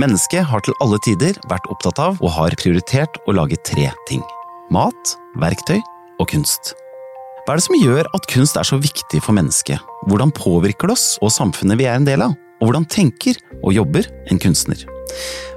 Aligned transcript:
Mennesket 0.00 0.46
har 0.48 0.62
til 0.64 0.76
alle 0.80 0.96
tider 1.04 1.36
vært 1.50 1.66
opptatt 1.68 1.98
av 2.00 2.20
og 2.24 2.30
har 2.32 2.54
prioritert 2.56 3.18
å 3.28 3.34
lage 3.36 3.58
tre 3.68 3.90
ting. 4.08 4.22
Mat, 4.72 5.12
verktøy 5.36 5.76
og 6.16 6.30
kunst. 6.32 6.72
Hva 7.44 7.52
er 7.52 7.60
det 7.60 7.66
som 7.66 7.76
gjør 7.76 8.08
at 8.16 8.28
kunst 8.30 8.56
er 8.56 8.64
så 8.64 8.78
viktig 8.80 9.20
for 9.20 9.36
mennesket? 9.36 9.82
Hvordan 10.08 10.32
påvirker 10.32 10.88
det 10.88 10.96
oss 10.96 11.18
og 11.20 11.34
samfunnet 11.34 11.76
vi 11.76 11.90
er 11.90 12.00
en 12.00 12.08
del 12.08 12.24
av? 12.24 12.32
Og 12.62 12.70
hvordan 12.70 12.88
tenker 12.88 13.36
og 13.60 13.76
jobber 13.76 14.08
en 14.32 14.40
kunstner? 14.40 14.80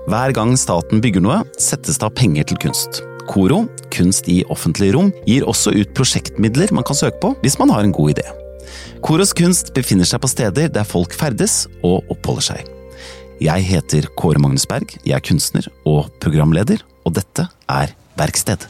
Hver 0.09 0.35
gang 0.35 0.51
staten 0.59 0.99
bygger 0.99 1.23
noe, 1.23 1.39
settes 1.55 2.01
det 2.01 2.09
av 2.09 2.15
penger 2.19 2.49
til 2.49 2.59
kunst. 2.67 3.05
KORO, 3.31 3.63
Kunst 3.95 4.27
i 4.27 4.41
offentlige 4.51 4.97
rom, 4.97 5.13
gir 5.23 5.47
også 5.47 5.71
ut 5.71 5.95
prosjektmidler 5.95 6.75
man 6.75 6.83
kan 6.83 6.99
søke 6.99 7.21
på 7.23 7.31
hvis 7.45 7.55
man 7.61 7.71
har 7.71 7.87
en 7.87 7.95
god 7.95 8.17
idé. 8.17 8.27
Koros 9.05 9.31
kunst 9.37 9.71
befinner 9.77 10.07
seg 10.09 10.19
på 10.19 10.27
steder 10.27 10.67
der 10.73 10.87
folk 10.87 11.15
ferdes 11.15 11.63
og 11.85 12.03
oppholder 12.11 12.51
seg. 12.51 12.74
Jeg 13.43 13.65
heter 13.67 14.05
Kåre 14.15 14.39
Magnus 14.39 14.63
Berg, 14.69 14.93
jeg 15.03 15.11
er 15.17 15.23
kunstner 15.23 15.65
og 15.83 16.07
programleder, 16.23 16.79
og 17.03 17.17
dette 17.17 17.49
er 17.67 17.91
Verksted. 18.15 18.63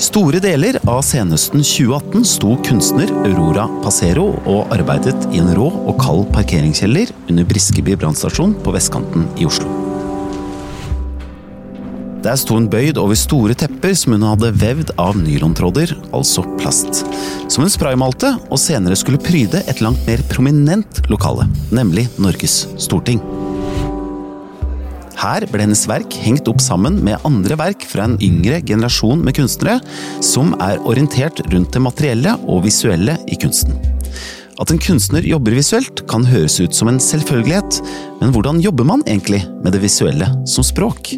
Store 0.00 0.38
deler 0.40 0.78
av 0.88 1.02
senhøsten 1.04 1.64
2018 1.66 2.24
sto 2.30 2.54
kunstner 2.64 3.10
Aurora 3.24 3.66
Passero 3.82 4.30
og 4.48 4.70
arbeidet 4.72 5.18
i 5.34 5.42
en 5.42 5.50
rå 5.58 5.66
og 5.66 5.98
kald 6.00 6.24
parkeringskjeller 6.32 7.12
under 7.26 7.50
Briskeby 7.50 7.98
brannstasjon 7.98 8.54
på 8.62 8.78
vestkanten 8.78 9.28
i 9.36 9.50
Oslo. 9.50 9.79
Der 12.20 12.36
sto 12.36 12.58
hun 12.58 12.68
bøyd 12.68 12.98
over 13.00 13.16
store 13.16 13.54
tepper 13.56 13.94
som 13.96 14.12
hun 14.12 14.26
hadde 14.28 14.50
vevd 14.60 14.90
av 15.00 15.16
nylontråder, 15.16 15.94
altså 16.12 16.44
plast. 16.60 17.00
Som 17.48 17.64
hun 17.64 17.72
spraymalte, 17.72 18.34
og 18.52 18.60
senere 18.60 18.98
skulle 18.98 19.20
pryde 19.24 19.62
et 19.64 19.80
langt 19.80 20.02
mer 20.08 20.20
prominent 20.28 21.00
lokale, 21.08 21.48
nemlig 21.72 22.10
Norges 22.20 22.66
Storting. 22.76 23.22
Her 25.20 25.44
ble 25.48 25.64
hennes 25.64 25.86
verk 25.88 26.14
hengt 26.22 26.48
opp 26.48 26.60
sammen 26.64 27.00
med 27.04 27.20
andre 27.28 27.56
verk 27.60 27.84
fra 27.88 28.06
en 28.08 28.18
yngre 28.24 28.60
generasjon 28.68 29.24
med 29.24 29.36
kunstnere, 29.36 29.80
som 30.24 30.54
er 30.64 30.80
orientert 30.84 31.40
rundt 31.52 31.72
det 31.76 31.84
materielle 31.84 32.36
og 32.48 32.64
visuelle 32.68 33.16
i 33.28 33.40
kunsten. 33.40 33.76
At 34.60 34.72
en 34.72 34.80
kunstner 34.80 35.24
jobber 35.24 35.56
visuelt 35.56 36.04
kan 36.08 36.24
høres 36.28 36.60
ut 36.60 36.76
som 36.76 36.92
en 36.92 37.00
selvfølgelighet, 37.00 37.80
men 38.20 38.32
hvordan 38.36 38.60
jobber 38.64 38.92
man 38.92 39.04
egentlig 39.08 39.46
med 39.64 39.72
det 39.72 39.84
visuelle 39.88 40.28
som 40.48 40.64
språk? 40.64 41.14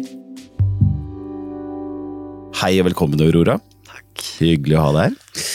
Hei 2.59 2.75
og 2.77 2.85
velkommen, 2.85 3.21
Aurora. 3.23 3.55
Takk. 3.87 4.23
Hyggelig 4.37 4.77
å 4.77 4.83
ha 4.83 4.91
deg 4.93 5.07
her. 5.07 5.45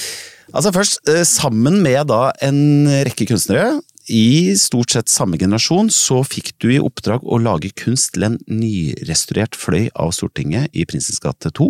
Altså 0.58 0.72
først, 0.74 0.98
eh, 1.08 1.22
Sammen 1.22 1.80
med 1.84 2.08
da 2.10 2.32
en 2.42 2.86
rekke 3.06 3.26
kunstnere 3.28 3.80
i 4.08 4.54
stort 4.56 4.90
sett 4.90 5.08
samme 5.12 5.38
generasjon, 5.38 5.90
så 5.92 6.24
fikk 6.26 6.52
du 6.58 6.70
i 6.72 6.80
oppdrag 6.82 7.22
å 7.22 7.38
lage 7.38 7.70
kunst 7.76 8.14
til 8.14 8.24
en 8.24 8.38
nyrestaurert 8.48 9.54
fløy 9.54 9.90
av 9.94 10.10
Stortinget 10.16 10.70
i 10.74 10.84
Prinsens 10.84 11.20
gate 11.20 11.52
2. 11.52 11.68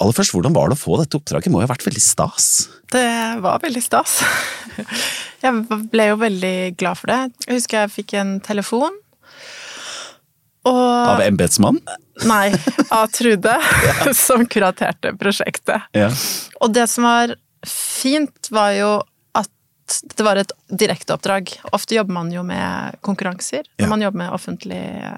Aller 0.00 0.12
først, 0.12 0.34
Hvordan 0.34 0.52
var 0.52 0.68
det 0.68 0.76
å 0.76 0.82
få 0.82 0.98
dette 0.98 1.16
oppdraget? 1.16 1.44
Det 1.44 1.52
må 1.54 1.62
jo 1.62 1.68
ha 1.68 1.74
vært 1.74 1.86
veldig 1.86 2.02
stas? 2.02 2.68
Det 2.90 3.40
var 3.40 3.62
veldig 3.62 3.82
stas. 3.82 4.20
Jeg 5.44 5.64
ble 5.92 6.08
jo 6.10 6.16
veldig 6.18 6.76
glad 6.76 6.98
for 6.98 7.06
det. 7.12 7.32
Jeg 7.46 7.60
husker 7.60 7.84
jeg 7.84 7.92
fikk 7.92 8.14
en 8.16 8.40
telefon. 8.40 8.94
Og 10.64 11.08
Av 11.14 11.20
embetsmann? 11.24 11.80
Nei, 12.24 12.54
av 12.94 13.08
Trude, 13.12 13.56
som 14.16 14.46
kuraterte 14.46 15.12
prosjektet. 15.20 15.82
Ja. 15.96 16.08
Og 16.62 16.72
det 16.72 16.86
som 16.88 17.04
var 17.08 17.34
fint, 17.66 18.48
var 18.54 18.70
jo 18.78 18.90
at 19.36 19.50
det 20.16 20.24
var 20.24 20.38
et 20.40 20.52
direkteoppdrag. 20.70 21.50
Ofte 21.76 21.98
jobber 21.98 22.14
man 22.22 22.30
jo 22.32 22.44
med 22.46 22.96
konkurranser 23.04 23.66
Ja. 23.82 23.88
man 23.90 24.00
jobber 24.04 24.22
med 24.24 24.32
offentlige 24.36 25.10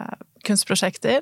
kunstprosjekter. 0.47 1.20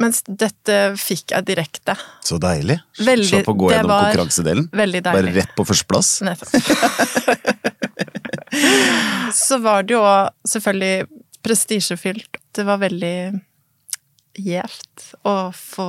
Mens 0.00 0.22
dette 0.24 0.94
fikk 0.96 1.34
jeg 1.34 1.44
direkte. 1.50 1.92
Så 2.24 2.38
deilig. 2.40 2.78
Veldig- 3.04 3.28
Slapp 3.34 3.50
å 3.52 3.56
gå 3.60 3.68
gjennom 3.74 3.90
var 3.92 4.06
konkurransedelen. 4.08 4.70
Veldig 4.72 5.02
deilig. 5.04 5.28
Bare 5.28 5.36
rett 5.42 5.52
på 5.58 5.66
førsteplass. 5.68 6.14
Nettopp. 6.24 7.60
Så 9.36 9.58
var 9.62 9.84
det 9.86 9.94
jo 9.94 10.02
selvfølgelig 10.48 11.06
prestisjefylt. 11.44 12.39
Det 12.56 12.66
var 12.66 12.80
veldig 12.82 13.16
gjevt 14.40 15.06
å 15.26 15.36
få 15.54 15.88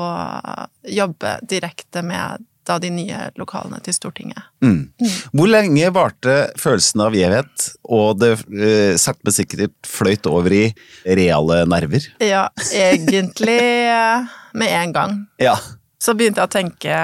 jobbe 0.89 1.35
direkte 1.49 2.01
med 2.05 2.47
da 2.67 2.77
de 2.79 2.91
nye 2.93 3.29
lokalene 3.39 3.79
til 3.83 3.95
Stortinget. 3.95 4.43
Mm. 4.63 4.91
Hvor 5.33 5.49
lenge 5.49 5.89
varte 5.95 6.35
følelsen 6.61 7.01
av 7.07 7.15
gjevhet, 7.17 7.67
og 7.89 8.19
det 8.21 8.31
eh, 8.53 8.97
sakte, 9.01 9.25
men 9.25 9.35
sikkert 9.35 9.73
fløyt 9.87 10.29
over 10.29 10.53
i 10.53 10.65
reale 11.05 11.63
nerver? 11.69 12.05
Ja, 12.21 12.45
egentlig 12.69 13.61
eh, 13.89 14.29
med 14.53 14.75
en 14.77 14.93
gang. 14.95 15.17
Ja. 15.41 15.55
Så 16.01 16.13
begynte 16.17 16.43
jeg 16.43 16.51
å 16.51 16.55
tenke 16.59 17.01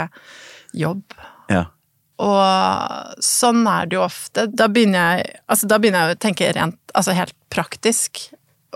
jobb. 0.77 1.17
ja. 1.53 1.67
Og 2.17 3.21
sånn 3.21 3.59
er 3.69 3.85
det 3.85 3.93
jo 3.93 4.01
ofte. 4.01 4.47
Da 4.49 4.65
begynner 4.73 5.19
jeg, 5.19 5.35
altså 5.45 5.67
da 5.69 5.77
begynner 5.77 6.07
jeg 6.07 6.17
å 6.17 6.21
tenke 6.25 6.47
rent, 6.55 6.79
altså 6.97 7.13
helt 7.13 7.35
praktisk. 7.53 8.23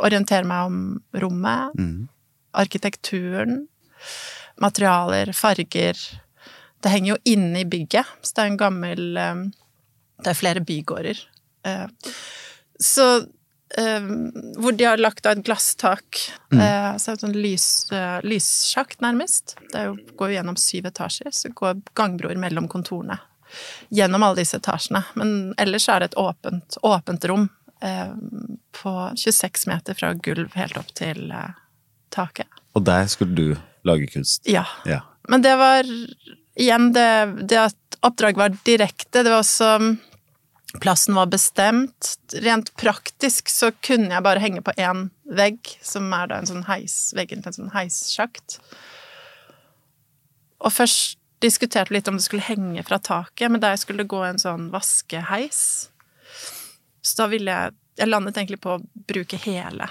Orientere 0.01 0.47
meg 0.47 0.65
om 0.65 0.77
rommet, 1.13 1.75
Mm. 1.77 2.07
arkitekturen, 2.53 3.67
materialer, 4.61 5.31
farger. 5.33 5.97
Det 6.81 6.89
henger 6.89 7.13
jo 7.15 7.19
inne 7.35 7.61
i 7.61 7.65
bygget, 7.69 8.05
så 8.21 8.33
det 8.35 8.41
er 8.43 8.49
en 8.51 8.57
gammel 8.57 9.17
eh, 9.17 9.43
Det 10.21 10.27
er 10.33 10.37
flere 10.37 10.61
bygårder. 10.61 11.17
Eh, 11.65 11.87
Så 12.81 13.05
eh, 13.77 14.01
hvor 14.57 14.75
de 14.77 14.83
har 14.85 14.97
lagt 14.97 15.25
av 15.25 15.37
et 15.37 15.45
glasstak. 15.45 16.17
Mm. 16.51 16.61
Så 16.99 17.05
det 17.05 17.13
et 17.13 17.23
sånn 17.25 17.35
lys, 17.41 17.67
lyssjakt, 18.25 18.99
nærmest. 19.01 19.55
Det 19.71 19.85
jo, 19.85 19.95
går 20.17 20.29
jo 20.31 20.35
gjennom 20.39 20.57
syv 20.57 20.85
etasjer, 20.89 21.31
så 21.31 21.49
går 21.53 21.81
gangbroer 21.95 22.37
mellom 22.41 22.67
kontorene. 22.67 23.19
Gjennom 23.91 24.23
alle 24.23 24.41
disse 24.41 24.57
etasjene. 24.57 25.03
Men 25.15 25.53
ellers 25.61 25.87
er 25.89 25.99
det 25.99 26.11
et 26.11 26.17
åpent, 26.21 26.77
åpent 26.83 27.25
rom 27.29 27.49
på 28.81 28.93
26 29.17 29.67
meter 29.67 29.97
fra 29.97 30.13
gulv 30.13 30.53
helt 30.57 30.77
opp 30.77 30.93
til 30.97 31.31
eh, 31.31 31.57
taket. 32.13 32.47
Og 32.77 32.85
der 32.87 33.07
skulle 33.11 33.35
du 33.35 33.55
lage 33.87 34.07
kunst? 34.11 34.45
Ja. 34.47 34.65
Ja. 34.85 35.01
Men 35.29 35.43
det 35.45 35.55
var 35.59 35.87
igjen 36.55 36.91
det, 36.93 37.09
det 37.49 37.59
at 37.59 37.99
oppdraget 38.05 38.39
var 38.39 38.57
direkte. 38.65 39.23
Det 39.23 39.29
var 39.29 39.43
også 39.43 39.97
Plassen 40.79 41.17
var 41.17 41.27
bestemt. 41.27 42.13
Rent 42.33 42.69
praktisk 42.79 43.49
så 43.51 43.73
kunne 43.83 44.13
jeg 44.13 44.23
bare 44.23 44.39
henge 44.39 44.61
på 44.63 44.71
én 44.79 45.09
vegg, 45.27 45.67
som 45.83 46.05
er 46.15 46.29
da 46.31 46.37
en 46.39 46.47
sånn 46.47 46.63
heis, 46.69 47.09
veggen 47.17 47.43
til 47.43 47.51
en 47.51 47.57
sånn 47.57 47.73
heissjakt. 47.73 48.55
Og 50.63 50.71
først 50.71 51.19
diskuterte 51.43 51.91
vi 51.91 51.97
litt 51.97 52.07
om 52.07 52.15
det 52.15 52.23
skulle 52.23 52.45
henge 52.45 52.85
fra 52.87 53.01
taket, 53.03 53.49
men 53.51 53.59
der 53.59 53.75
skulle 53.81 54.05
det 54.05 54.13
gå 54.13 54.21
en 54.23 54.39
sånn 54.39 54.69
vaskeheis. 54.71 55.89
Så 57.01 57.23
da 57.23 57.29
ville 57.31 57.51
jeg 57.51 57.77
Jeg 57.99 58.07
landet 58.07 58.37
egentlig 58.37 58.61
på 58.63 58.77
å 58.77 58.81
bruke 59.07 59.37
hele. 59.43 59.85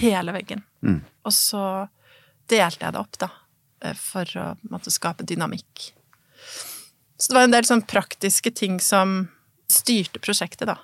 Hele 0.00 0.32
veggen. 0.32 0.62
Mm. 0.82 1.02
Og 1.28 1.34
så 1.36 1.64
delte 2.48 2.86
jeg 2.86 2.94
det 2.94 3.00
opp, 3.00 3.18
da, 3.20 3.28
eh, 3.84 3.94
for 3.98 4.24
å 4.40 4.46
måtte 4.70 4.90
skape 4.90 5.26
dynamikk. 5.28 5.92
Så 7.20 7.30
det 7.30 7.36
var 7.36 7.44
en 7.44 7.54
del 7.54 7.68
sånn 7.68 7.84
praktiske 7.86 8.50
ting 8.50 8.80
som 8.80 9.28
styrte 9.70 10.18
prosjektet, 10.18 10.66
da. 10.66 10.78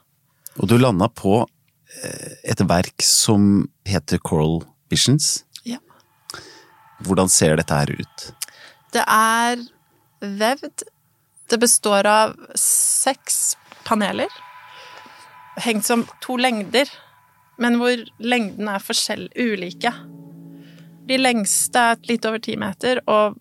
Og 0.59 0.69
du 0.71 0.77
landa 0.79 1.09
på 1.09 1.41
eh, 1.43 2.37
et 2.45 2.61
verk 2.69 3.03
som 3.03 3.67
heter 3.89 4.21
Coral 4.23 4.61
Visions. 4.93 5.45
Ja. 5.65 5.81
Hvordan 7.07 7.33
ser 7.33 7.59
dette 7.59 7.75
her 7.75 7.91
ut? 7.91 8.29
Det 8.95 9.03
er 9.03 9.65
vevd. 10.21 10.87
Det 11.49 11.59
består 11.59 12.07
av 12.07 12.37
seks 12.59 13.57
paneler. 13.89 14.29
Hengt 15.65 15.87
som 15.87 16.07
to 16.23 16.37
lengder, 16.39 16.91
men 17.59 17.79
hvor 17.81 18.01
lengden 18.23 18.71
er 18.71 18.83
forskjell 18.83 19.29
ulike. 19.35 19.93
De 21.09 21.19
lengste 21.19 21.83
er 21.93 22.03
litt 22.11 22.27
over 22.29 22.43
ti 22.45 22.55
meter, 22.61 23.01
og 23.11 23.39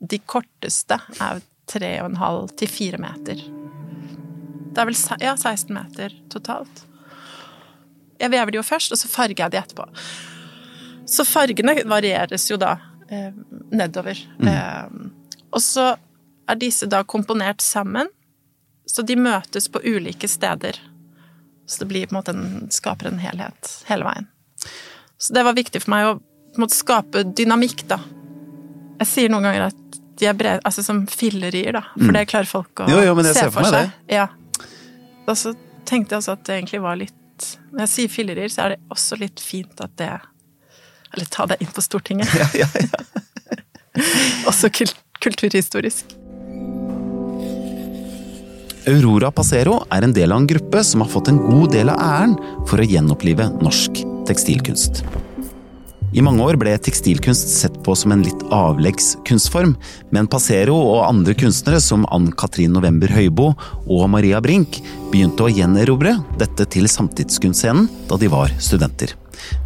de 0.00 0.20
korteste 0.24 0.96
er 1.20 1.42
tre 1.70 1.90
og 2.02 2.10
en 2.10 2.20
halv 2.20 2.52
til 2.58 2.70
fire 2.70 3.00
meter. 3.02 3.42
Det 4.70 4.78
er 4.78 4.88
vel 4.88 4.98
ja, 5.20 5.34
16 5.36 5.74
meter 5.74 6.14
totalt. 6.32 6.84
Jeg 8.20 8.32
vever 8.32 8.52
de 8.52 8.60
jo 8.60 8.66
først, 8.66 8.92
og 8.92 9.00
så 9.00 9.10
farger 9.10 9.44
jeg 9.44 9.52
de 9.54 9.60
etterpå. 9.60 9.86
Så 11.10 11.24
fargene 11.26 11.80
varieres 11.88 12.46
jo 12.50 12.58
da 12.60 12.76
eh, 13.10 13.32
nedover. 13.72 14.18
Eh, 14.44 14.92
og 15.50 15.62
så 15.64 15.94
er 16.50 16.60
disse 16.60 16.86
da 16.90 17.02
komponert 17.02 17.64
sammen, 17.64 18.10
så 18.86 19.02
de 19.06 19.16
møtes 19.18 19.68
på 19.70 19.82
ulike 19.86 20.28
steder. 20.28 20.78
Så 21.70 21.84
det 21.84 21.90
blir 21.92 22.08
på 22.08 22.14
en 22.14 22.18
måte 22.18 22.34
en, 22.34 22.66
skaper 22.74 23.12
en 23.12 23.20
helhet 23.22 23.74
hele 23.86 24.06
veien. 24.08 24.26
Så 25.20 25.36
det 25.36 25.44
var 25.46 25.54
viktig 25.54 25.82
for 25.84 25.92
meg 25.92 26.08
å 26.08 26.16
måte 26.58 26.74
skape 26.74 27.22
dynamikk, 27.38 27.84
da. 27.90 28.00
Jeg 29.00 29.08
sier 29.08 29.32
noen 29.32 29.46
ganger 29.46 29.68
at 29.68 29.98
de 30.20 30.26
er 30.28 30.36
brede, 30.36 30.60
altså 30.66 30.82
som 30.84 31.04
fillerier, 31.08 31.78
da. 31.78 31.84
For 31.94 32.16
det 32.16 32.26
klarer 32.32 32.50
folk 32.50 32.82
å 32.82 32.88
Jo, 32.90 32.98
jo, 33.06 33.14
se 33.22 33.36
ser 33.38 33.52
for 33.54 33.64
meg 33.64 33.76
seg. 33.76 33.94
Ja. 34.10 34.26
Og 35.28 35.36
så 35.38 35.54
tenkte 35.88 36.16
jeg 36.16 36.24
også 36.24 36.34
at 36.34 36.44
det 36.48 36.58
egentlig 36.58 36.82
var 36.82 36.98
litt 36.98 37.16
Når 37.70 37.84
jeg 37.84 37.92
sier 37.94 38.12
fillerier, 38.12 38.50
så 38.52 38.66
er 38.66 38.74
det 38.74 38.80
også 38.92 39.16
litt 39.20 39.40
fint 39.40 39.80
at 39.80 39.94
det 40.00 40.10
Eller 41.14 41.30
ta 41.32 41.46
det 41.48 41.60
inn 41.62 41.70
på 41.72 41.84
Stortinget. 41.84 42.34
Ja, 42.40 42.48
ja, 42.64 42.68
ja. 42.74 43.04
også 44.50 44.70
kult, 44.74 44.98
kulturhistorisk. 45.22 46.16
Aurora 48.90 49.28
Passero 49.30 49.76
er 49.94 50.02
en 50.02 50.14
del 50.14 50.32
av 50.34 50.40
en 50.40 50.46
gruppe 50.50 50.80
som 50.82 51.04
har 51.04 51.10
fått 51.12 51.28
en 51.30 51.38
god 51.38 51.70
del 51.76 51.92
av 51.92 52.00
æren 52.02 52.32
for 52.66 52.82
å 52.82 52.86
gjenopplive 52.86 53.46
norsk 53.62 54.00
tekstilkunst. 54.26 55.04
I 56.10 56.24
mange 56.26 56.42
år 56.42 56.58
ble 56.58 56.72
tekstilkunst 56.74 57.52
sett 57.52 57.76
på 57.86 57.94
som 57.94 58.10
en 58.10 58.24
litt 58.26 58.42
avleggs 58.50 59.12
kunstform, 59.28 59.76
men 60.10 60.26
Passero 60.32 60.74
og 60.74 61.04
andre 61.06 61.36
kunstnere 61.38 61.78
som 61.84 62.02
Ann-Katrin 62.10 62.74
November 62.74 63.12
Høybo 63.14 63.52
og 63.86 64.04
Maria 64.10 64.42
Brink 64.42 64.80
begynte 65.12 65.46
å 65.46 65.52
gjenerobre 65.54 66.16
dette 66.40 66.66
til 66.74 66.90
samtidskunstscenen 66.90 67.86
da 68.10 68.18
de 68.18 68.30
var 68.32 68.50
studenter. 68.58 69.14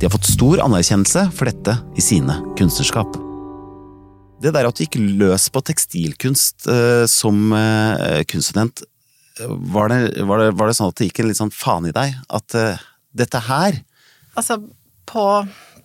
De 0.01 0.05
har 0.05 0.13
fått 0.13 0.29
stor 0.35 0.61
anerkjennelse 0.67 1.31
for 1.33 1.49
dette 1.49 1.81
i 1.97 2.05
sine 2.05 2.43
kunstnerskap. 2.61 3.17
Det 4.45 4.53
der 4.53 4.69
at 4.69 4.77
du 4.77 4.85
gikk 4.85 5.01
løs 5.01 5.49
på 5.49 5.65
tekstilkunst 5.65 6.67
eh, 6.69 7.07
som 7.09 7.55
eh, 7.57 8.21
kunststudent, 8.29 8.85
var 9.39 9.89
det, 9.89 10.23
var, 10.23 10.39
det, 10.39 10.51
var 10.55 10.71
det, 10.71 10.77
sånn 10.79 10.93
at 10.93 10.99
det 11.01 11.09
gikk 11.09 11.23
en 11.23 11.31
litt 11.31 11.41
sånn 11.41 11.55
faen 11.55 11.89
i 11.89 11.95
deg? 11.95 12.15
At 12.31 12.55
uh, 12.59 12.83
dette 13.15 13.41
her 13.49 13.81
Altså, 14.35 14.59
på, 15.07 15.25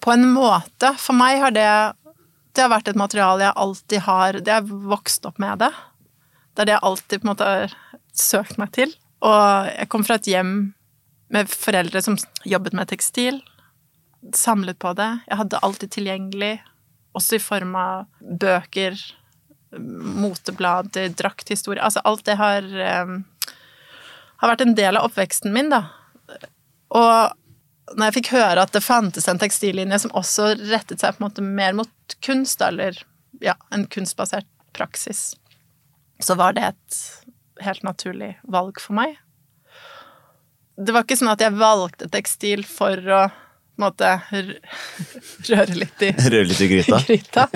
på, 0.01 0.11
en 0.13 0.25
måte. 0.33 0.93
For 0.97 1.13
meg 1.17 1.37
har 1.43 1.53
det 1.53 1.69
Det 2.55 2.63
har 2.63 2.71
vært 2.71 2.89
et 2.89 2.97
materiale 2.97 3.45
jeg 3.45 3.61
alltid 3.63 4.05
har 4.07 4.39
Det 4.41 4.55
har 4.55 4.65
vokst 4.65 5.27
opp 5.29 5.37
med 5.41 5.61
det. 5.61 5.69
Det 6.53 6.63
er 6.63 6.69
det 6.69 6.75
jeg 6.77 6.87
alltid 6.89 7.21
på 7.21 7.27
en 7.27 7.31
måte 7.31 7.49
har 7.49 7.77
søkt 8.19 8.57
meg 8.61 8.73
til. 8.75 8.93
Og 9.25 9.69
jeg 9.69 9.89
kom 9.91 10.03
fra 10.07 10.17
et 10.19 10.27
hjem 10.27 10.53
med 11.29 11.51
foreldre 11.51 12.01
som 12.03 12.17
jobbet 12.47 12.75
med 12.75 12.89
tekstil. 12.89 13.39
Samlet 14.35 14.79
på 14.81 14.91
det. 14.97 15.09
Jeg 15.29 15.39
hadde 15.39 15.61
alltid 15.63 15.93
tilgjengelig, 15.93 16.55
også 17.15 17.37
i 17.37 17.43
form 17.43 17.77
av 17.79 18.09
bøker, 18.19 18.97
moteblader, 19.69 21.11
drakthistorie 21.13 21.83
Altså 21.85 22.01
alt 22.09 22.23
det 22.25 22.35
har 22.39 22.65
um, 23.05 23.19
har 24.39 24.53
vært 24.53 24.63
en 24.65 24.75
del 24.77 24.97
av 24.97 25.09
oppveksten 25.09 25.53
min, 25.55 25.71
da. 25.71 25.85
Og 26.95 27.95
når 27.97 28.09
jeg 28.09 28.17
fikk 28.19 28.31
høre 28.35 28.63
at 28.63 28.73
det 28.75 28.85
fantes 28.85 29.27
en 29.29 29.39
tekstillinje 29.41 30.01
som 30.05 30.13
også 30.17 30.53
rettet 30.69 31.01
seg 31.01 31.15
på 31.15 31.23
en 31.23 31.27
måte 31.27 31.45
mer 31.45 31.75
mot 31.77 32.17
kunst, 32.25 32.61
eller 32.61 32.97
ja, 33.43 33.55
en 33.73 33.85
kunstbasert 33.91 34.47
praksis, 34.77 35.33
så 36.19 36.35
var 36.39 36.55
det 36.57 36.69
et 36.71 37.01
helt 37.65 37.83
naturlig 37.83 38.35
valg 38.47 38.79
for 38.81 38.97
meg. 38.99 39.17
Det 40.79 40.95
var 40.95 41.03
ikke 41.03 41.19
sånn 41.19 41.33
at 41.33 41.43
jeg 41.43 41.57
valgte 41.59 42.07
tekstil 42.11 42.63
for 42.67 43.11
å 43.11 43.27
måte 43.79 44.13
røre 44.31 45.75
litt 45.75 46.03
i 46.03 46.13
Røre 46.33 46.47
litt 46.47 46.63
i 46.63 46.69
gryta? 46.71 47.01
gryta. 47.07 47.47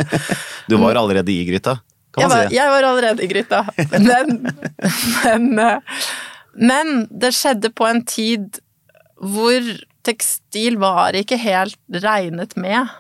Du 0.68 0.78
var 0.82 1.00
allerede 1.00 1.32
i 1.32 1.44
gryta, 1.48 1.78
kan 2.14 2.24
man 2.24 2.24
jeg 2.24 2.32
var, 2.34 2.48
si. 2.48 2.58
Jeg 2.58 2.74
var 2.76 2.88
allerede 2.90 3.24
i 3.24 3.32
gryta, 3.32 3.64
men, 3.96 4.54
men 5.24 5.66
men 6.54 7.08
det 7.10 7.34
skjedde 7.36 7.72
på 7.74 7.88
en 7.88 8.04
tid 8.06 8.60
hvor 9.24 9.70
tekstil 10.04 10.78
var 10.82 11.16
ikke 11.18 11.40
helt 11.40 11.80
regnet 12.04 12.56
med. 12.60 12.92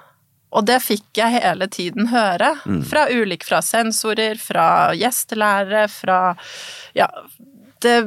Og 0.54 0.66
det 0.70 0.80
fikk 0.86 1.18
jeg 1.18 1.42
hele 1.42 1.68
tiden 1.72 2.10
høre. 2.14 2.54
Mm. 2.70 2.84
Fra 2.88 3.08
ulike 3.10 3.48
fra 3.48 3.60
sensorer, 3.66 4.38
fra 4.40 4.94
gjestelærere, 4.98 5.88
fra 5.92 6.20
Ja, 6.98 7.10
det 7.84 7.98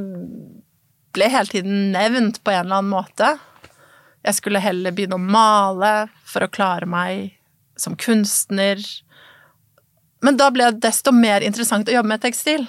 ble 1.17 1.29
hele 1.33 1.51
tiden 1.51 1.91
nevnt 1.95 2.43
på 2.45 2.53
en 2.55 2.67
eller 2.67 2.81
annen 2.81 2.93
måte. 2.93 3.35
Jeg 4.27 4.39
skulle 4.39 4.63
heller 4.63 4.95
begynne 4.95 5.19
å 5.19 5.23
male 5.23 6.09
for 6.27 6.47
å 6.47 6.51
klare 6.51 6.89
meg 6.91 7.37
som 7.79 7.97
kunstner. 7.99 8.81
Men 10.25 10.39
da 10.41 10.49
ble 10.51 10.71
det 10.73 10.87
desto 10.87 11.13
mer 11.15 11.45
interessant 11.45 11.89
å 11.89 11.95
jobbe 11.95 12.15
med 12.15 12.25
tekstil. 12.25 12.67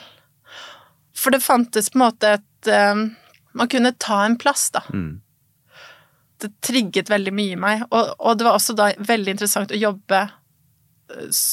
For 1.18 1.34
det 1.34 1.46
fantes 1.46 1.90
på 1.90 1.98
en 1.98 2.06
måte 2.06 2.36
et 2.38 2.46
uh, 2.72 3.06
man 3.58 3.72
kunne 3.72 3.94
ta 4.00 4.24
en 4.26 4.38
plass, 4.40 4.70
da. 4.76 4.84
Mm. 4.94 5.22
Det 6.42 6.52
trigget 6.62 7.10
veldig 7.10 7.34
mye 7.34 7.56
i 7.56 7.60
meg. 7.60 7.88
Og, 7.90 8.14
og, 8.20 8.38
det 8.38 8.46
var 8.46 8.60
også 8.60 8.76
da 8.78 8.92
veldig 9.00 9.38
interessant 9.38 9.74
å 9.74 9.80
jobbe 9.80 10.24
uh, 10.28 11.46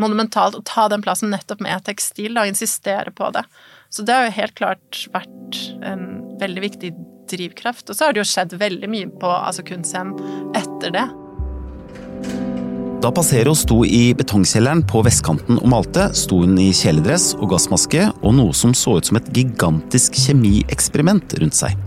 monumentalt 0.00 0.58
og 0.58 0.66
ta 0.68 0.88
den 0.92 1.04
plassen 1.04 1.32
nettopp 1.32 1.62
med 1.64 1.84
tekstil, 1.86 2.34
da, 2.34 2.44
og 2.44 2.52
insistere 2.52 3.12
på 3.16 3.30
det. 3.36 3.44
Så 3.90 4.04
det 4.06 4.14
har 4.14 4.28
jo 4.28 4.36
helt 4.36 4.58
klart 4.58 5.06
vært 5.14 5.62
en 5.86 6.04
veldig 6.40 6.62
viktig 6.66 6.92
drivkraft. 7.30 7.90
Og 7.90 7.96
så 7.96 8.06
har 8.06 8.14
det 8.14 8.22
jo 8.22 8.28
skjedd 8.28 8.54
veldig 8.60 8.90
mye 8.90 9.10
på 9.20 9.30
altså 9.30 9.64
kunstscenen 9.66 10.54
etter 10.58 10.94
det. 10.94 11.08
Da 13.00 13.08
Passero 13.08 13.54
sto 13.56 13.78
i 13.88 14.10
betongkjelleren 14.12 14.82
på 14.84 15.00
vestkanten 15.00 15.56
og 15.56 15.70
malte, 15.72 16.10
sto 16.12 16.42
hun 16.42 16.58
i 16.60 16.66
kjeledress 16.76 17.30
og 17.38 17.46
gassmaske 17.54 18.02
og 18.12 18.34
noe 18.36 18.52
som 18.52 18.74
så 18.76 18.98
ut 18.98 19.08
som 19.08 19.16
et 19.16 19.30
gigantisk 19.32 20.18
kjemieksperiment 20.20 21.32
rundt 21.40 21.56
seg. 21.56 21.78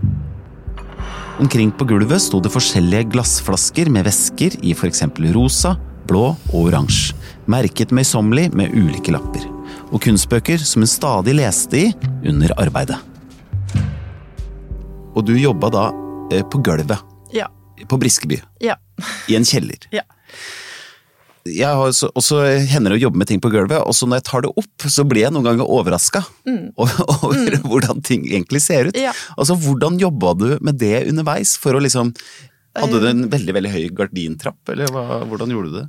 Omkring 1.38 1.70
på 1.78 1.86
gulvet 1.86 2.24
sto 2.24 2.40
det 2.42 2.50
forskjellige 2.50 3.12
glassflasker 3.12 3.92
med 3.94 4.08
væsker 4.08 4.56
i 4.66 4.74
f.eks. 4.74 5.04
rosa, 5.36 5.76
blå 6.10 6.24
og 6.32 6.56
oransje, 6.64 7.14
merket 7.46 7.94
møysommelig 7.94 8.48
med 8.58 8.74
ulike 8.74 9.14
lapper, 9.14 9.46
og 9.94 10.02
kunstbøker 10.02 10.66
som 10.66 10.82
hun 10.82 10.90
stadig 10.90 11.36
leste 11.38 11.78
i 11.78 11.86
under 12.26 12.56
arbeidet. 12.58 12.98
Og 15.14 15.22
du 15.30 15.36
jobba 15.38 15.70
da 15.70 15.86
eh, 16.34 16.42
på 16.42 16.58
gulvet. 16.58 16.98
Ja. 17.30 17.46
På 17.86 18.02
Briskeby. 18.02 18.42
Ja. 18.66 18.80
I 19.30 19.38
en 19.38 19.46
kjeller. 19.46 19.78
Ja 19.94 20.02
jeg 21.44 21.68
har 21.68 21.90
også, 21.90 22.08
også 22.16 22.38
hender 22.72 22.94
å 22.94 22.98
jobbe 22.98 23.20
med 23.20 23.28
ting 23.28 23.40
på 23.42 23.50
gulvet, 23.52 23.82
og 23.84 23.92
så 23.96 24.08
når 24.08 24.22
jeg 24.22 24.26
tar 24.30 24.44
det 24.46 24.52
opp, 24.62 24.86
så 24.88 25.04
blir 25.04 25.26
jeg 25.26 25.34
noen 25.34 25.44
ganger 25.44 25.68
overraska 25.76 26.22
mm. 26.48 26.72
over 26.80 27.58
mm. 27.58 27.66
hvordan 27.68 28.00
ting 28.06 28.24
egentlig 28.30 28.62
ser 28.64 28.88
ut. 28.88 28.96
Ja. 28.96 29.12
Altså, 29.36 29.58
Hvordan 29.60 29.98
jobba 30.00 30.32
du 30.40 30.48
med 30.64 30.80
det 30.80 31.04
underveis? 31.10 31.56
for 31.60 31.76
å 31.76 31.82
liksom 31.82 32.14
Hadde 32.74 32.98
du 32.98 33.06
en 33.06 33.26
veldig 33.30 33.52
veldig 33.54 33.70
høy 33.70 33.82
gardintrapp, 33.94 34.58
eller 34.72 34.88
hva, 34.90 35.20
hvordan 35.30 35.52
gjorde 35.52 35.68
du 35.70 35.76
det? 35.76 35.84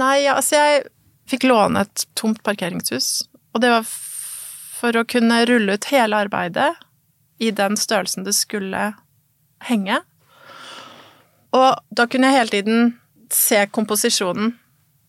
Nei, 0.00 0.26
altså 0.26 0.58
jeg 0.58 0.80
fikk 1.30 1.44
låne 1.46 1.84
et 1.84 2.06
tomt 2.18 2.40
parkeringshus, 2.42 3.28
og 3.54 3.62
det 3.62 3.70
var 3.70 3.86
for 3.86 4.98
å 4.98 5.06
kunne 5.06 5.44
rulle 5.46 5.76
ut 5.78 5.90
hele 5.92 6.18
arbeidet 6.24 6.72
i 7.38 7.52
den 7.54 7.78
størrelsen 7.78 8.26
det 8.26 8.34
skulle 8.34 8.88
henge. 9.68 10.00
Og 11.54 11.78
da 11.94 12.08
kunne 12.10 12.32
jeg 12.32 12.40
hele 12.40 12.54
tiden 12.56 12.90
se 13.30 13.62
komposisjonen 13.70 14.56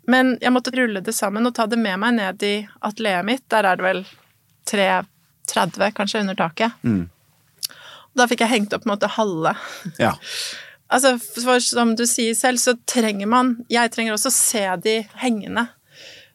men 0.10 0.38
jeg 0.42 0.54
måtte 0.56 0.74
rulle 0.74 1.04
det 1.06 1.14
sammen 1.14 1.46
og 1.46 1.54
ta 1.58 1.68
det 1.70 1.78
med 1.78 2.00
meg 2.02 2.16
ned 2.18 2.44
i 2.46 2.56
atelieret 2.86 3.28
mitt. 3.28 3.46
Der 3.54 3.68
er 3.70 3.78
det 3.78 3.86
vel 3.86 4.04
330 4.72 5.94
kanskje 5.98 6.24
under 6.24 6.38
taket. 6.40 6.78
Mm. 6.82 7.04
Da 8.18 8.26
fikk 8.30 8.42
jeg 8.42 8.54
hengt 8.56 8.74
opp 8.74 8.86
på 8.86 8.90
en 8.90 8.96
måte 8.96 9.12
halve. 9.20 9.54
Ja. 10.02 10.16
altså, 10.94 11.14
for 11.20 11.62
som 11.62 11.94
du 12.00 12.08
sier 12.10 12.34
selv, 12.38 12.62
så 12.62 12.74
trenger 12.90 13.30
man 13.30 13.58
Jeg 13.70 13.94
trenger 13.94 14.18
også 14.18 14.34
se 14.34 14.66
de 14.84 14.96
hengende. 15.22 15.68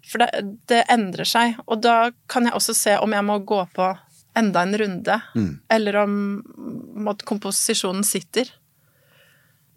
For 0.07 0.23
det, 0.23 0.31
det 0.71 0.85
endrer 0.93 1.27
seg. 1.27 1.59
Og 1.67 1.83
da 1.83 2.13
kan 2.31 2.47
jeg 2.47 2.55
også 2.55 2.77
se 2.79 2.99
om 3.03 3.17
jeg 3.17 3.27
må 3.27 3.41
gå 3.43 3.63
på 3.75 3.91
enda 4.39 4.65
en 4.67 4.79
runde, 4.79 5.21
mm. 5.35 5.51
eller 5.71 5.97
om 5.97 6.15
måtte, 7.07 7.27
komposisjonen 7.27 8.03
sitter. 8.07 8.49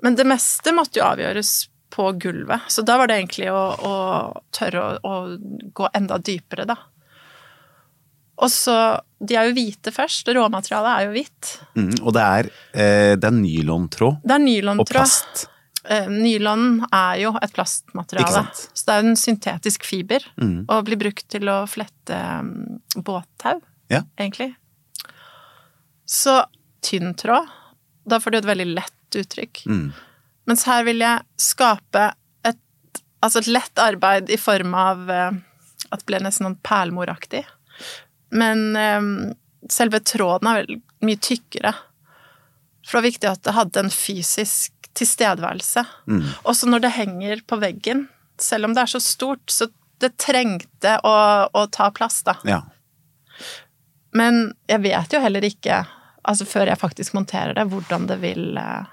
Men 0.02 0.18
det 0.18 0.26
meste 0.26 0.74
måtte 0.74 0.98
jo 0.98 1.06
avgjøres 1.06 1.52
på 1.90 2.12
gulvet. 2.22 2.68
Så 2.68 2.84
da 2.86 2.98
var 3.00 3.10
det 3.10 3.18
egentlig 3.22 3.50
å, 3.54 3.64
å 3.74 3.96
tørre 4.56 4.84
å, 4.84 5.02
å, 5.02 5.72
gå 5.74 5.90
enda 5.98 6.20
dypere, 6.20 6.68
da. 6.70 6.78
Og 8.38 8.52
så 8.54 8.74
De 9.18 9.34
er 9.34 9.48
jo 9.50 9.56
hvite 9.58 9.90
først. 9.90 10.28
Råmaterialet 10.30 10.92
er 10.92 11.06
jo 11.08 11.14
hvitt. 11.16 11.54
Mm, 11.74 11.94
og 12.04 12.12
det 12.14 12.26
er, 12.26 12.50
eh, 12.78 13.14
det 13.18 13.26
er 13.32 13.34
nylontråd? 13.34 14.20
Det 14.22 14.36
er 14.36 14.44
nylontråd. 14.44 14.84
Og 14.84 14.92
plast? 14.92 15.48
Eh, 15.90 16.10
nylon 16.12 16.84
er 16.92 17.24
jo 17.24 17.32
et 17.42 17.54
plastmateriale. 17.56 18.44
Så 18.54 18.86
det 18.86 18.94
er 18.94 19.08
en 19.08 19.18
syntetisk 19.18 19.88
fiber. 19.88 20.26
Mm. 20.38 20.68
Og 20.68 20.86
blir 20.86 21.00
brukt 21.02 21.26
til 21.32 21.50
å 21.50 21.62
flette 21.70 22.20
um, 22.44 22.78
båttau, 22.94 23.62
ja. 23.90 24.04
egentlig. 24.20 24.52
Så 26.06 26.42
tynn 26.86 27.16
tråd. 27.18 27.50
Da 28.08 28.20
får 28.22 28.36
du 28.36 28.40
et 28.42 28.52
veldig 28.52 28.68
lett 28.76 29.18
uttrykk. 29.24 29.64
Mm. 29.66 29.88
Mens 30.48 30.64
her 30.68 30.86
vil 30.88 31.04
jeg 31.04 31.26
skape 31.42 32.06
et, 32.48 33.02
altså 33.24 33.44
et 33.44 33.52
lett 33.52 33.84
arbeid 33.84 34.32
i 34.32 34.40
form 34.40 34.76
av 34.78 35.04
uh, 35.12 35.36
at 35.92 36.02
det 36.02 36.10
ble 36.10 36.22
nesten 36.24 36.48
sånn 36.48 36.60
perlemoraktig. 36.66 37.44
Men 38.36 38.72
um, 38.76 39.12
selve 39.72 40.02
tråden 40.04 40.50
er 40.50 40.64
vel 40.64 40.82
mye 41.06 41.20
tykkere. 41.22 41.74
For 42.84 42.98
det 42.98 43.00
var 43.00 43.08
viktig 43.08 43.30
at 43.32 43.44
det 43.46 43.56
hadde 43.58 43.84
en 43.84 43.94
fysisk 43.94 44.74
tilstedeværelse. 44.98 45.84
Mm. 46.10 46.24
Også 46.50 46.70
når 46.70 46.86
det 46.86 46.96
henger 46.96 47.44
på 47.48 47.60
veggen. 47.62 48.08
Selv 48.42 48.68
om 48.68 48.74
det 48.76 48.84
er 48.84 48.94
så 48.96 49.02
stort, 49.04 49.46
så 49.52 49.70
det 50.02 50.16
trengte 50.22 50.98
å, 51.06 51.14
å 51.52 51.66
ta 51.74 51.90
plass, 51.94 52.22
da. 52.26 52.38
Ja. 52.48 52.62
Men 54.18 54.54
jeg 54.70 54.84
vet 54.86 55.14
jo 55.14 55.22
heller 55.22 55.46
ikke 55.46 55.84
Altså 56.28 56.44
før 56.44 56.68
jeg 56.68 56.80
faktisk 56.82 57.14
monterer 57.16 57.54
det, 57.56 57.64
hvordan 57.72 58.04
det 58.10 58.18
vil 58.20 58.58
uh, 58.60 58.84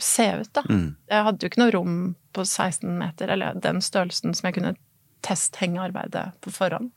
se 0.00 0.26
ut, 0.40 0.50
da. 0.54 0.64
Mm. 0.68 0.94
Jeg 1.10 1.26
hadde 1.26 1.44
jo 1.44 1.50
ikke 1.50 1.62
noe 1.62 1.74
rom 1.74 1.98
på 2.32 2.44
16 2.46 2.88
meter, 2.98 3.32
eller 3.34 3.58
den 3.60 3.82
størrelsen 3.84 4.34
som 4.36 4.48
jeg 4.48 4.58
kunne 4.58 4.74
testhenge 5.22 5.82
arbeidet 5.82 6.30
på 6.42 6.52
forhånd. 6.54 6.90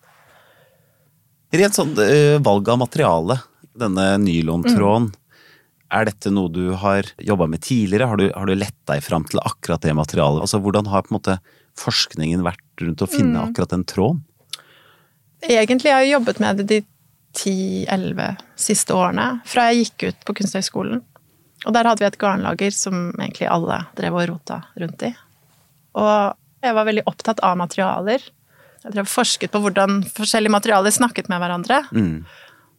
Rent 1.55 1.77
sånn 1.77 1.93
uh, 1.97 2.37
valg 2.43 2.71
av 2.71 2.81
materiale, 2.81 3.39
denne 3.75 4.07
nylontråden. 4.23 5.11
Er 5.95 6.07
dette 6.09 6.31
noe 6.33 6.49
du 6.51 6.73
har 6.81 7.07
jobba 7.21 7.47
med 7.47 7.61
tidligere? 7.63 8.07
Har 8.09 8.19
du, 8.19 8.25
har 8.33 8.49
du 8.49 8.55
lett 8.57 8.77
deg 8.89 9.03
fram 9.05 9.27
til 9.29 9.39
akkurat 9.43 9.83
det 9.85 9.93
materialet? 9.95 10.41
Altså, 10.43 10.59
Hvordan 10.63 10.89
har 10.91 11.05
på 11.05 11.13
en 11.13 11.19
måte 11.19 11.37
forskningen 11.79 12.43
vært 12.45 12.63
rundt 12.81 13.03
å 13.03 13.09
finne 13.09 13.43
akkurat 13.45 13.75
den 13.75 13.85
tråden? 13.87 14.23
Egentlig 15.45 15.91
har 15.93 16.01
jeg 16.03 16.15
jobbet 16.15 16.41
med 16.41 16.61
det 16.61 16.67
de 16.71 16.81
10-11 17.35 18.39
siste 18.59 18.95
årene, 18.95 19.41
fra 19.45 19.67
jeg 19.69 19.83
gikk 19.83 20.07
ut 20.07 20.25
på 20.27 20.37
Kunsthøgskolen. 20.39 21.03
Og 21.65 21.73
der 21.73 21.87
hadde 21.89 22.03
vi 22.03 22.07
et 22.07 22.17
garnlager 22.21 22.73
som 22.75 23.11
egentlig 23.17 23.47
alle 23.49 23.81
drev 23.97 24.13
og 24.19 24.27
rota 24.29 24.61
rundt 24.81 25.05
i. 25.07 25.11
Og 25.97 26.35
jeg 26.65 26.75
var 26.77 26.85
veldig 26.87 27.05
opptatt 27.09 27.41
av 27.45 27.57
materialer. 27.57 28.21
Jeg 28.85 28.93
drev 28.93 29.07
forsket 29.09 29.53
på 29.53 29.61
hvordan 29.63 30.03
forskjellige 30.13 30.53
materialer 30.53 30.93
snakket 30.93 31.29
med 31.31 31.41
hverandre. 31.41 31.81
Mm. 31.95 32.25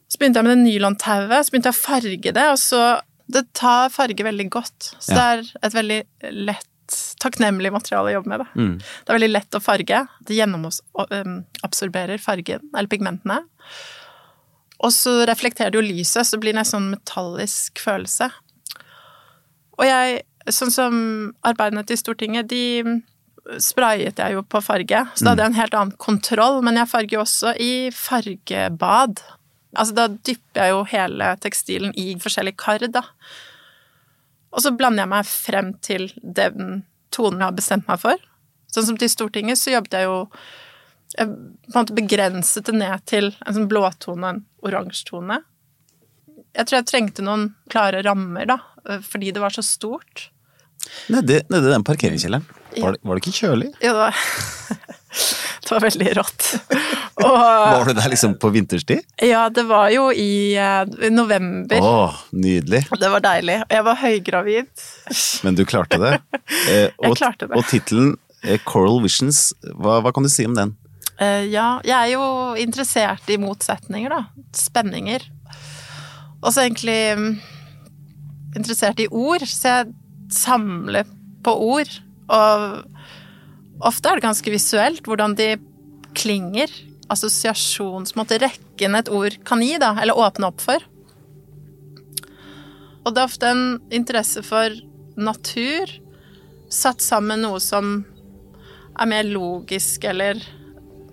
Så 0.07 0.21
begynte 0.21 0.38
jeg 0.38 0.47
med 0.47 0.55
det 0.55 0.64
nylontauet, 0.69 1.47
så 1.47 1.50
begynte 1.50 1.73
jeg 1.73 1.78
å 1.78 1.83
farge 1.83 2.33
det, 2.38 2.47
og 2.52 2.59
så 2.62 2.83
Det 3.26 3.40
tar 3.59 3.88
farge 3.90 4.23
veldig 4.23 4.45
godt. 4.55 4.93
Så 5.02 5.11
Ja. 5.11 5.14
det 5.16 5.50
er 5.50 5.66
et 5.66 5.73
veldig 5.75 5.97
lett, 6.47 6.99
takknemlig 7.19 7.73
materiale 7.75 8.12
å 8.12 8.23
jobbe 8.23 8.28
med. 8.31 8.38
Da. 8.38 8.47
Mm. 8.55 8.78
Det 8.78 9.11
er 9.11 9.19
veldig 9.19 9.33
lett 9.33 9.50
å 9.50 9.61
farge. 9.61 10.09
Det 10.23 10.37
gjennomabsorberer 10.37 12.21
fargen, 12.23 12.61
eller 12.73 12.87
pigmentene. 12.87 13.40
Og 14.78 14.93
så 14.95 15.26
reflekterer 15.26 15.73
det 15.73 15.81
jo 15.81 15.83
lyset, 15.83 16.23
så 16.23 16.38
blir 16.38 16.52
det 16.55 16.62
en 16.62 16.71
sånn 16.71 16.90
metallisk 16.95 17.83
følelse. 17.83 18.31
Og 19.76 19.85
jeg, 19.88 20.23
sånn 20.52 20.73
som 20.73 20.97
arbeidene 21.47 21.85
til 21.87 22.00
Stortinget, 22.00 22.49
de 22.50 23.02
sprayet 23.62 24.18
jeg 24.18 24.35
jo 24.35 24.42
på 24.42 24.61
farge, 24.64 25.02
så 25.14 25.25
da 25.25 25.33
hadde 25.33 25.45
jeg 25.45 25.52
en 25.52 25.61
helt 25.61 25.76
annen 25.78 25.99
kontroll, 26.02 26.61
men 26.66 26.78
jeg 26.80 26.90
farger 26.90 27.18
jo 27.18 27.23
også 27.23 27.52
i 27.62 27.73
fargebad. 27.95 29.23
Altså 29.76 29.97
da 29.97 30.06
dypper 30.11 30.62
jeg 30.62 30.73
jo 30.73 30.85
hele 30.90 31.33
tekstilen 31.42 31.92
i 31.99 32.09
forskjellige 32.23 32.59
kar, 32.62 32.87
da. 32.90 33.04
Og 34.56 34.64
så 34.64 34.73
blander 34.75 35.04
jeg 35.04 35.12
meg 35.12 35.28
frem 35.28 35.75
til 35.85 36.09
den 36.16 36.87
tonen 37.14 37.42
jeg 37.42 37.50
har 37.50 37.59
bestemt 37.59 37.90
meg 37.90 38.00
for. 38.02 38.23
Sånn 38.73 38.88
som 38.88 38.99
til 39.00 39.12
Stortinget 39.12 39.61
så 39.61 39.76
jobbet 39.76 39.95
jeg 39.99 40.09
jo 40.09 40.23
Jeg 41.16 41.28
på 41.30 41.71
en 41.71 41.76
måte 41.78 41.95
begrenset 41.95 42.66
det 42.66 42.73
ned 42.75 43.04
til 43.06 43.28
en 43.47 43.54
sånn 43.54 43.68
blåtone 43.71 44.33
en 44.33 44.40
oransje 44.66 45.06
tone. 45.06 45.38
Jeg 46.50 46.66
tror 46.66 46.76
jeg 46.80 46.88
trengte 46.90 47.23
noen 47.25 47.45
klare 47.71 48.00
rammer, 48.04 48.49
da, 48.50 48.56
fordi 49.02 49.33
det 49.35 49.43
var 49.43 49.55
så 49.55 49.64
stort. 49.66 50.28
Nede 51.11 51.40
i 51.40 51.61
den 51.71 51.85
parkeringskjelleren. 51.85 52.45
Var, 52.76 52.93
det, 52.93 52.99
var 53.02 53.16
det 53.16 53.25
ikke 53.25 53.38
kjølig? 53.40 53.71
Ja, 53.81 53.93
det 53.93 53.99
var, 53.99 54.19
det 55.64 55.71
var 55.71 55.85
veldig 55.87 56.12
rått. 56.19 56.49
Og 57.25 57.33
Var 57.33 57.88
du 57.88 57.93
der 57.97 58.11
liksom 58.12 58.35
på 58.38 58.50
vinterstid? 58.52 59.00
ja, 59.25 59.47
det 59.49 59.64
var 59.64 59.88
jo 59.88 60.11
i 60.12 60.52
i 60.52 61.11
november. 61.11 61.81
Å, 61.81 62.11
nydelig. 62.37 62.83
Det 63.00 63.09
var 63.12 63.25
deilig. 63.25 63.57
Og 63.64 63.73
jeg 63.73 63.87
var 63.87 64.00
høygravid. 64.02 64.85
Men 65.47 65.57
du 65.57 65.64
klarte 65.69 66.00
det. 66.02 66.19
Eh, 66.66 66.90
og, 66.99 67.12
Jeg 67.12 67.19
klarte 67.21 67.47
det. 67.47 67.59
Og 67.59 67.66
tittelen 67.69 68.12
eh, 68.43 68.59
Coral 68.66 69.00
Visions, 69.02 69.52
hva, 69.78 69.99
hva 70.02 70.12
kan 70.14 70.25
du 70.26 70.31
si 70.31 70.47
om 70.47 70.55
den? 70.57 70.73
Eh, 71.23 71.47
ja, 71.50 71.78
jeg 71.87 71.95
er 71.95 72.12
jo 72.12 72.25
interessert 72.61 73.28
i 73.31 73.38
motsetninger, 73.40 74.12
da. 74.12 74.47
Spenninger. 74.57 75.26
Og 76.43 76.49
så 76.52 76.64
egentlig 76.66 76.99
mm, 77.19 77.28
interessert 78.55 79.00
i 79.03 79.09
ord, 79.11 79.45
så 79.49 79.73
jeg 79.73 79.95
samler 80.33 81.09
på 81.47 81.55
ord. 81.67 81.91
Og 82.33 83.87
ofte 83.87 84.11
er 84.11 84.19
det 84.19 84.26
ganske 84.26 84.53
visuelt 84.53 85.07
hvordan 85.07 85.37
de 85.38 85.55
klinger. 86.17 86.71
Assosiasjonsmåte, 87.12 88.41
rekken 88.43 88.99
et 88.99 89.11
ord 89.12 89.37
kan 89.47 89.62
gi, 89.62 89.76
da, 89.83 89.95
eller 90.03 90.19
åpne 90.19 90.50
opp 90.50 90.62
for. 90.65 90.83
Og 93.07 93.15
det 93.15 93.23
er 93.23 93.29
ofte 93.29 93.53
en 93.53 93.67
interesse 93.95 94.43
for 94.43 94.75
natur 95.17 95.93
satt 96.73 97.00
sammen 97.05 97.37
med 97.37 97.45
noe 97.47 97.61
som 97.62 98.00
er 98.99 99.09
mer 99.11 99.29
logisk, 99.29 100.05
eller 100.09 100.41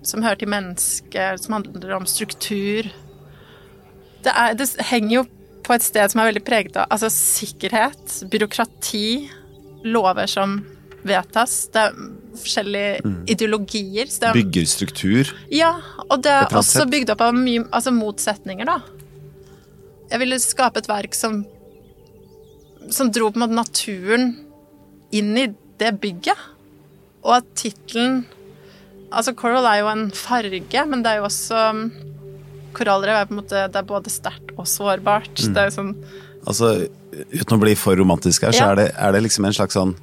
som 0.04 0.24
hører 0.24 0.40
til 0.40 0.50
mennesket, 0.50 1.44
som 1.44 1.56
handler 1.58 1.94
om 1.96 2.08
struktur. 2.08 2.88
Det, 4.24 4.32
er, 4.32 4.56
det 4.58 4.68
henger 4.90 5.20
jo 5.20 5.24
på 5.64 5.74
et 5.74 5.84
sted 5.84 6.12
som 6.12 6.20
er 6.22 6.30
veldig 6.30 6.44
preget 6.46 6.76
av 6.80 6.90
altså 6.92 7.10
sikkerhet, 7.12 8.18
byråkrati, 8.32 9.06
lover 9.88 10.28
som 10.30 10.58
vedtas. 11.04 11.56
Det 11.72 11.82
er 11.82 11.96
forskjellige 12.40 13.14
ideologier. 13.32 14.10
Så 14.12 14.30
er, 14.30 14.36
Bygger 14.36 14.68
struktur. 14.68 15.32
ja, 15.52 15.72
og 16.08 16.22
det 16.24 16.32
er 16.32 16.56
også 16.56 16.86
bygd 16.90 17.12
opp 17.14 17.24
av 17.24 17.36
mye 17.36 17.64
altså 17.70 17.92
motsetninger, 17.94 18.68
da. 18.68 18.80
Jeg 20.12 20.20
ville 20.20 20.38
skape 20.42 20.82
et 20.82 20.88
verk 20.90 21.16
som 21.16 21.42
som 22.92 23.08
dro 23.08 23.30
på 23.32 23.38
en 23.38 23.46
måte 23.46 23.56
naturen 23.56 24.34
inn 25.14 25.32
i 25.40 25.46
det 25.80 25.94
bygget. 26.02 26.40
Og 27.24 27.38
at 27.40 27.52
tittelen 27.56 28.24
Altså, 29.14 29.30
coral 29.38 29.62
er 29.70 29.76
jo 29.78 29.86
en 29.86 30.08
farge, 30.10 30.80
men 30.90 31.02
det 31.04 31.10
er 31.12 31.20
jo 31.20 31.26
også 31.28 31.58
Korallrev 32.74 33.16
er 33.22 33.26
på 33.30 33.34
en 33.36 33.40
måte 33.42 33.62
Det 33.72 33.80
er 33.80 33.86
både 33.88 34.10
sterkt 34.12 34.52
og 34.58 34.66
sårbart. 34.70 35.34
Det 35.40 35.56
er 35.62 35.70
jo 35.70 35.76
sånn 35.78 35.94
Altså, 36.44 36.72
uten 37.32 37.56
å 37.56 37.60
bli 37.62 37.72
for 37.80 37.96
romantisk 37.96 38.42
her, 38.44 38.52
så 38.52 38.66
Ja. 38.66 38.70
er, 38.72 38.76
det, 38.82 38.88
er 39.00 39.12
det 39.16 39.22
liksom 39.24 39.46
en 39.48 39.54
slags 39.56 39.76
sånn 39.78 39.94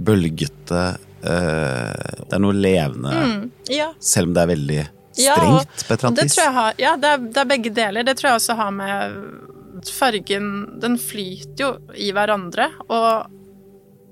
bølgete 0.00 0.84
eh, 1.22 2.22
Det 2.24 2.32
er 2.32 2.40
noe 2.42 2.56
levende, 2.56 3.50
Ja. 3.68 3.90
selv 4.00 4.28
om 4.30 4.34
det 4.38 4.42
er 4.46 4.52
veldig 4.54 4.78
strengt 5.14 5.20
ja, 5.20 5.84
på 5.86 5.92
et 5.92 5.98
eller 5.98 6.08
annet 6.08 6.24
vis. 6.24 6.38
har, 6.56 6.72
ja, 6.80 6.96
det 6.96 7.10
er, 7.12 7.18
det 7.18 7.36
er 7.42 7.50
begge 7.52 7.70
deler. 7.76 8.02
Det 8.08 8.16
tror 8.18 8.30
jeg 8.32 8.40
også 8.40 8.56
har 8.58 8.70
med 8.74 9.20
Fargen 9.92 10.48
Den 10.80 10.96
flyter 10.98 11.60
jo 11.60 11.68
i 12.00 12.08
hverandre, 12.16 12.70
og 12.88 13.30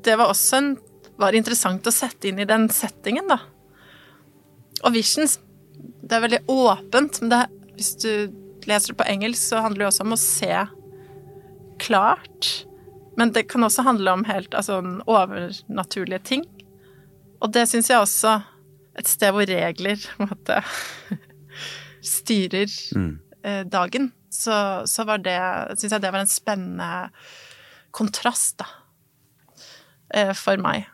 det 0.04 0.14
var 0.18 0.28
også 0.30 0.58
en 0.60 0.70
var 1.18 1.32
interessant 1.38 1.86
å 1.86 1.92
sette 1.94 2.28
inn 2.28 2.38
i 2.42 2.46
den 2.48 2.68
settingen, 2.68 3.26
da. 3.30 3.38
Og 4.84 4.92
Visions, 4.94 5.38
det 6.02 6.16
er 6.16 6.24
veldig 6.24 6.40
åpent, 6.50 7.20
men 7.22 7.30
det, 7.30 7.38
er- 7.44 7.58
hvis 7.76 7.94
du 8.02 8.12
leser 8.68 8.92
det 8.92 9.00
på 9.00 9.08
engelsk, 9.10 9.42
så 9.42 9.62
handler 9.64 9.84
det 9.84 9.90
også 9.90 10.06
om 10.06 10.14
å 10.14 10.20
se 10.20 10.52
klart. 11.82 12.50
Men 13.18 13.32
det 13.34 13.48
kan 13.50 13.64
også 13.66 13.84
handle 13.86 14.14
om 14.16 14.24
helt 14.28 14.54
altså, 14.54 14.78
overnaturlige 15.10 16.22
ting. 16.32 16.46
Og 17.42 17.52
det 17.54 17.66
syns 17.70 17.90
jeg 17.90 18.00
også 18.00 18.38
et 18.98 19.08
sted 19.08 19.32
hvor 19.34 19.48
regler 19.48 19.98
på 19.98 20.24
en 20.24 20.30
måte 20.30 20.58
styrer 22.14 22.68
eh, 22.68 23.62
dagen, 23.68 24.10
så, 24.32 24.54
så 24.88 25.04
var 25.08 25.20
det 25.24 25.38
Syns 25.76 25.92
jeg 25.92 26.02
det 26.02 26.12
var 26.12 26.22
en 26.22 26.30
spennende 26.30 27.10
kontrast, 27.92 28.62
da. 28.62 28.68
Eh, 30.14 30.32
for 30.36 30.60
meg. 30.60 30.86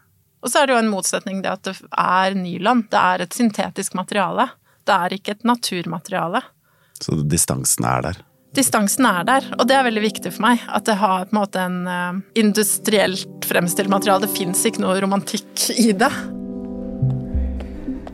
Og 0.43 0.51
så 0.51 0.63
er 0.63 0.69
det 0.69 0.77
jo 0.77 0.83
en 0.83 0.93
motsetning 0.93 1.43
det 1.43 1.51
at 1.51 1.67
det 1.67 1.75
er 1.91 2.37
nylon. 2.39 2.85
Det 2.91 2.99
er 2.99 3.25
et 3.25 3.35
syntetisk 3.35 3.97
materiale. 3.99 4.49
Det 4.87 4.95
er 4.95 5.15
ikke 5.17 5.35
et 5.35 5.47
naturmateriale. 5.47 6.43
Så 7.03 7.21
distansen 7.29 7.87
er 7.89 8.09
der. 8.09 8.25
Distansen 8.57 9.07
er 9.07 9.27
der, 9.29 9.45
og 9.59 9.69
det 9.69 9.77
er 9.77 9.85
veldig 9.87 10.03
viktig 10.03 10.33
for 10.35 10.47
meg. 10.47 10.63
At 10.73 10.89
det 10.89 10.97
har 10.99 11.29
på 11.29 11.37
en 11.37 11.41
måte 11.41 11.63
en 11.63 11.79
eh, 11.87 12.19
industrielt 12.41 13.47
fremstilt 13.47 13.93
materiale. 13.93 14.27
Det 14.27 14.35
fins 14.35 14.65
ikke 14.67 14.83
noe 14.83 14.99
romantikk 15.05 15.69
i 15.77 15.93
det. 15.93 16.11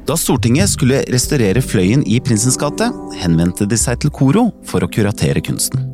Da 0.05 0.17
Stortinget 0.21 0.69
skulle 0.69 1.01
restaurere 1.09 1.63
Fløyen 1.65 2.03
i 2.05 2.19
Prinsens 2.21 2.59
gate, 2.61 2.91
henvendte 3.23 3.65
de 3.65 3.79
seg 3.81 4.03
til 4.03 4.13
Koro 4.13 4.51
for 4.69 4.85
å 4.85 4.91
kuratere 4.93 5.41
kunsten. 5.45 5.87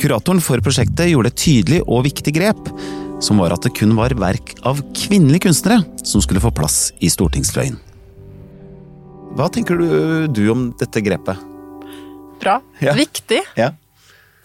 Kuratoren 0.00 0.42
for 0.44 0.60
prosjektet 0.64 1.08
gjorde 1.08 1.32
et 1.32 1.40
tydelig 1.40 1.80
og 1.86 2.04
viktig 2.04 2.34
grep, 2.36 2.68
som 3.24 3.40
var 3.40 3.54
at 3.54 3.64
det 3.64 3.72
kun 3.78 3.94
var 3.96 4.12
verk 4.20 4.52
av 4.68 4.82
kvinnelige 4.96 5.46
kunstnere 5.48 5.80
som 6.04 6.20
skulle 6.24 6.42
få 6.44 6.52
plass 6.52 6.90
i 7.00 7.08
Stortingsfløyen. 7.12 7.78
Hva 9.38 9.48
tenker 9.52 9.78
du, 9.78 9.88
du 10.28 10.44
om 10.52 10.68
dette 10.80 11.00
grepet? 11.04 11.49
Bra. 12.40 12.60
Ja. 12.80 12.94
Viktig. 12.96 13.40
Ja. 13.58 13.72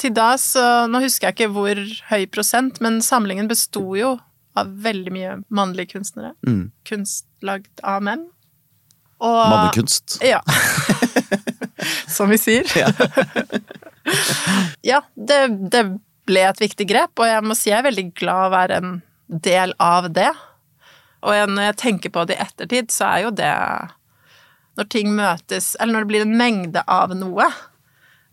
Til 0.02 0.12
da 0.16 0.34
så 0.42 0.86
Nå 0.92 1.00
husker 1.06 1.30
jeg 1.30 1.38
ikke 1.38 1.52
hvor 1.56 1.80
høy 2.12 2.26
prosent, 2.32 2.82
men 2.84 3.00
samlingen 3.04 3.48
besto 3.52 3.84
jo 3.98 4.16
av 4.56 4.72
veldig 4.86 5.12
mye 5.12 5.36
mannlige 5.52 5.96
kunstnere. 5.96 6.34
Mm. 6.48 6.72
Kunst 6.88 7.28
lagd 7.46 7.84
av 7.84 8.04
menn. 8.06 8.28
Og 9.24 9.40
Mannekunst. 9.52 10.18
Ja. 10.24 10.42
Som 12.16 12.32
vi 12.34 12.40
sier. 12.42 12.68
Ja, 14.86 15.00
det, 15.18 15.48
det 15.74 15.80
ble 16.30 16.44
et 16.46 16.60
viktig 16.62 16.86
grep, 16.86 17.18
og 17.18 17.26
jeg 17.26 17.42
må 17.42 17.56
si 17.58 17.72
jeg 17.72 17.80
er 17.80 17.88
veldig 17.88 18.04
glad 18.18 18.44
å 18.44 18.52
være 18.54 18.76
en 18.78 18.92
del 19.28 19.74
av 19.82 20.12
det. 20.14 20.30
Og 21.26 21.50
når 21.50 21.72
jeg 21.72 21.78
tenker 21.82 22.14
på 22.14 22.26
det 22.30 22.38
i 22.38 22.44
ettertid, 22.44 22.92
så 22.94 23.08
er 23.10 23.24
jo 23.26 23.32
det 23.34 23.50
Når 24.78 24.90
ting 24.94 25.10
møtes, 25.16 25.72
eller 25.80 25.96
når 25.96 26.06
det 26.06 26.12
blir 26.12 26.26
en 26.28 26.38
mengde 26.38 26.84
av 26.86 27.16
noe, 27.18 27.48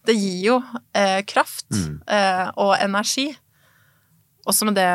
Det 0.06 0.14
gir 0.18 0.38
jo 0.46 0.58
eh, 0.98 1.20
kraft 1.28 1.68
eh, 1.72 2.46
og 2.58 2.74
energi. 2.80 3.28
Også 4.48 4.66
med 4.66 4.78
det 4.78 4.90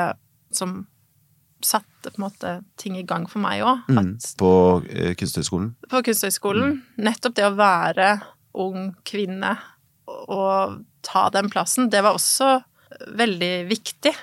som 0.55 0.81
satte 1.63 2.11
på 2.11 2.19
en 2.19 2.25
måte 2.25 2.51
ting 2.79 2.97
i 2.99 3.05
gang 3.07 3.25
for 3.29 3.41
meg 3.43 3.63
òg. 3.65 3.87
Mm. 3.89 4.11
På 4.39 4.51
eh, 4.89 5.13
Kunsthøgskolen? 5.17 5.71
På 5.89 6.03
Kunsthøgskolen. 6.05 6.81
Nettopp 7.01 7.37
det 7.39 7.47
å 7.47 7.55
være 7.57 8.11
ung 8.57 8.91
kvinne 9.07 9.55
og 10.07 10.81
ta 11.05 11.27
den 11.33 11.49
plassen, 11.51 11.89
det 11.91 12.01
var 12.03 12.17
også 12.17 12.57
veldig 13.17 13.53
viktig. 13.69 14.13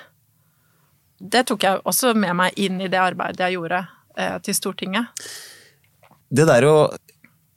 Det 1.19 1.45
tok 1.47 1.63
jeg 1.63 1.83
også 1.87 2.13
med 2.17 2.35
meg 2.37 2.57
inn 2.59 2.81
i 2.81 2.89
det 2.91 2.99
arbeidet 2.99 3.45
jeg 3.45 3.57
gjorde 3.57 3.83
eh, 4.17 4.37
til 4.45 4.57
Stortinget. 4.57 5.25
Det 6.35 6.47
der 6.49 6.65
å 6.67 6.75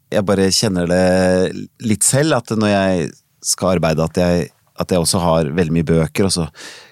Jeg 0.08 0.24
bare 0.28 0.54
kjenner 0.54 0.86
det 0.88 1.06
litt 1.84 2.04
selv, 2.06 2.34
at 2.38 2.50
når 2.56 2.68
jeg 2.72 3.10
skal 3.44 3.68
arbeide, 3.76 4.04
at 4.04 4.16
jeg, 4.18 4.48
at 4.78 4.90
jeg 4.92 5.00
også 5.02 5.18
har 5.22 5.54
veldig 5.56 5.74
mye 5.74 5.84
bøker, 5.88 6.24
og 6.28 6.32
så 6.32 6.44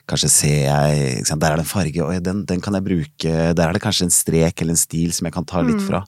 kanskje 0.06 0.28
ser 0.30 0.68
jeg 0.68 1.24
Der 1.26 1.50
er 1.50 1.56
det 1.58 1.64
en 1.64 1.68
farge, 1.68 2.04
og 2.04 2.22
den, 2.22 2.44
den 2.46 2.60
kan 2.62 2.74
jeg 2.78 2.86
bruke. 2.86 3.32
Der 3.56 3.66
er 3.66 3.72
det 3.74 3.82
kanskje 3.82 4.04
en 4.06 4.14
strek 4.14 4.60
eller 4.60 4.72
en 4.76 4.80
stil 4.80 5.10
som 5.16 5.26
jeg 5.26 5.34
kan 5.34 5.48
ta 5.48 5.58
litt 5.66 5.82
fra. 5.82 6.00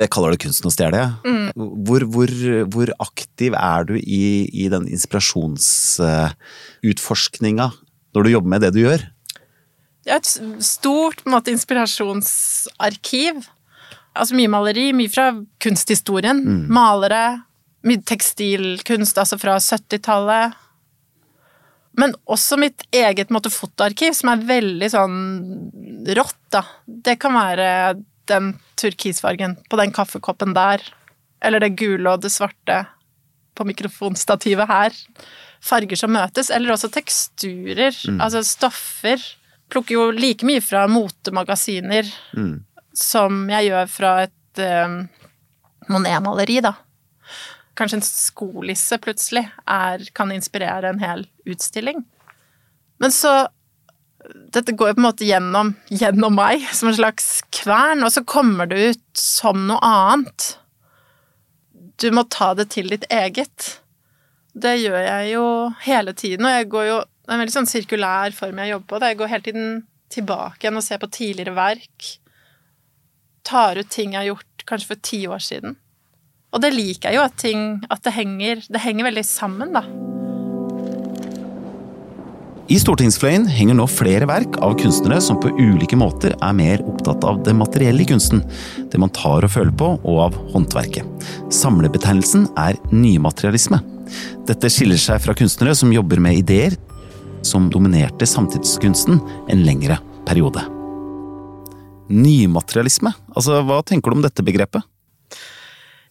Jeg 0.00 0.10
kaller 0.10 0.30
det 0.34 0.42
kunsten 0.42 0.68
å 0.70 0.72
stjele. 0.74 1.02
Hvor, 1.54 2.00
hvor, 2.10 2.30
hvor 2.72 2.88
aktiv 3.06 3.52
er 3.54 3.80
du 3.86 3.94
i, 4.00 4.48
i 4.50 4.68
den 4.72 4.84
inspirasjonsutforskninga 4.90 7.66
når 8.16 8.22
du 8.22 8.28
jobber 8.32 8.50
med 8.56 8.60
det 8.64 8.72
du 8.74 8.80
gjør? 8.82 9.00
Det 10.06 10.14
er 10.14 10.20
et 10.22 10.62
stort 10.62 11.24
måte, 11.26 11.50
inspirasjonsarkiv. 11.50 13.42
Altså 14.16 14.36
mye 14.38 14.50
maleri, 14.50 14.90
mye 14.96 15.12
fra 15.12 15.30
kunsthistorien. 15.62 16.40
Malere, 16.72 17.42
mye 17.86 18.02
tekstilkunst, 18.08 19.18
altså 19.20 19.38
fra 19.40 19.58
70-tallet. 19.62 20.56
Men 21.96 22.12
også 22.28 22.58
mitt 22.60 22.84
eget 22.92 23.30
måte, 23.32 23.52
fotoarkiv, 23.52 24.12
som 24.16 24.32
er 24.34 24.44
veldig 24.48 24.90
sånn 24.92 25.16
rått, 26.18 26.42
da. 26.52 26.64
Det 26.84 27.16
kan 27.22 27.36
være 27.36 27.70
den 28.28 28.52
turkisfargen 28.76 29.56
på 29.70 29.78
den 29.80 29.94
kaffekoppen 29.96 30.52
der. 30.56 30.82
Eller 31.44 31.62
det 31.62 31.76
gule 31.78 32.10
og 32.10 32.24
det 32.24 32.32
svarte 32.34 32.82
på 33.56 33.64
mikrofonstativet 33.64 34.68
her. 34.68 34.96
Farger 35.64 35.96
som 35.96 36.12
møtes. 36.12 36.50
Eller 36.52 36.74
også 36.74 36.90
teksturer. 36.92 37.96
Altså 38.20 38.42
stoffer. 38.44 39.22
Plukker 39.72 39.96
jo 39.96 40.10
like 40.14 40.46
mye 40.46 40.62
fra 40.62 40.84
motemagasiner 40.90 42.06
som 42.96 43.46
jeg 43.52 43.70
gjør 43.70 43.90
fra 43.92 44.12
et 44.24 44.62
um, 44.62 44.98
Monet-maleri, 45.92 46.60
da. 46.64 46.74
Kanskje 47.76 48.00
en 48.00 48.06
skolisse 48.06 48.98
plutselig 49.02 49.44
er, 49.68 50.04
kan 50.16 50.32
inspirere 50.32 50.90
en 50.90 51.02
hel 51.02 51.26
utstilling. 51.48 52.04
Men 53.02 53.12
så 53.12 53.46
Dette 54.50 54.72
går 54.74 54.88
jo 54.90 54.94
på 54.96 54.98
en 54.98 55.04
måte 55.04 55.26
gjennom, 55.28 55.68
gjennom 55.86 56.34
meg, 56.34 56.64
som 56.74 56.88
en 56.90 56.96
slags 56.96 57.44
kvern, 57.54 58.00
og 58.02 58.10
så 58.10 58.24
kommer 58.26 58.66
det 58.66 58.80
ut 58.90 59.20
som 59.20 59.60
noe 59.68 59.78
annet. 59.86 60.46
Du 62.02 62.08
må 62.10 62.24
ta 62.26 62.48
det 62.58 62.66
til 62.74 62.90
ditt 62.90 63.06
eget. 63.12 63.68
Det 64.56 64.72
gjør 64.80 64.98
jeg 64.98 65.30
jo 65.30 65.44
hele 65.84 66.16
tiden, 66.16 66.48
og 66.48 66.56
jeg 66.56 66.68
går 66.72 66.88
jo 66.88 66.96
Det 67.06 67.32
er 67.32 67.36
en 67.36 67.42
veldig 67.42 67.54
sånn 67.54 67.70
sirkulær 67.70 68.34
form 68.34 68.58
jeg 68.62 68.70
jobber 68.70 68.88
på. 68.90 68.98
da 69.02 69.08
Jeg 69.10 69.18
går 69.18 69.30
hele 69.30 69.46
tiden 69.46 69.70
tilbake 70.14 70.62
igjen 70.62 70.78
og 70.78 70.84
ser 70.86 71.00
på 71.02 71.08
tidligere 71.10 71.54
verk. 71.56 72.10
Tar 73.46 73.78
ut 73.78 73.90
ting 73.92 74.14
jeg 74.14 74.24
har 74.24 74.30
gjort 74.32 74.66
kanskje 74.66 74.90
for 74.90 75.04
ti 75.06 75.20
år 75.30 75.42
siden. 75.42 75.76
Og 76.54 76.62
det 76.62 76.72
liker 76.74 77.10
jeg 77.12 77.18
jo, 77.18 77.26
at 77.26 77.38
ting 77.38 77.62
At 77.92 78.02
det 78.06 78.14
henger, 78.16 78.64
det 78.66 78.82
henger 78.82 79.10
veldig 79.10 79.24
sammen, 79.26 79.74
da. 79.76 79.84
I 82.66 82.80
Stortingsfløyen 82.82 83.44
henger 83.46 83.76
nå 83.78 83.84
flere 83.86 84.26
verk 84.26 84.56
av 84.66 84.72
kunstnere 84.80 85.20
som 85.22 85.38
på 85.38 85.52
ulike 85.54 85.94
måter 85.94 86.32
er 86.34 86.56
mer 86.58 86.82
opptatt 86.82 87.22
av 87.22 87.38
det 87.46 87.54
materielle 87.54 88.02
i 88.02 88.08
kunsten, 88.10 88.42
det 88.90 88.98
man 88.98 89.12
tar 89.14 89.46
og 89.46 89.52
føler 89.54 89.70
på, 89.70 89.92
og 90.02 90.18
av 90.24 90.40
håndverket. 90.50 91.06
Samlebetegnelsen 91.54 92.48
er 92.58 92.80
nymaterialisme. 92.90 93.78
Dette 94.50 94.70
skiller 94.72 94.98
seg 94.98 95.22
fra 95.22 95.38
kunstnere 95.38 95.78
som 95.78 95.94
jobber 95.94 96.18
med 96.22 96.42
ideer 96.42 96.74
som 97.46 97.70
dominerte 97.70 98.26
samtidskunsten 98.26 99.22
en 99.22 99.62
lengre 99.62 100.00
periode. 100.26 100.66
Nymaterialisme, 102.06 103.10
altså 103.34 103.60
hva 103.66 103.80
tenker 103.86 104.12
du 104.12 104.20
om 104.20 104.24
dette 104.24 104.44
begrepet? 104.46 104.84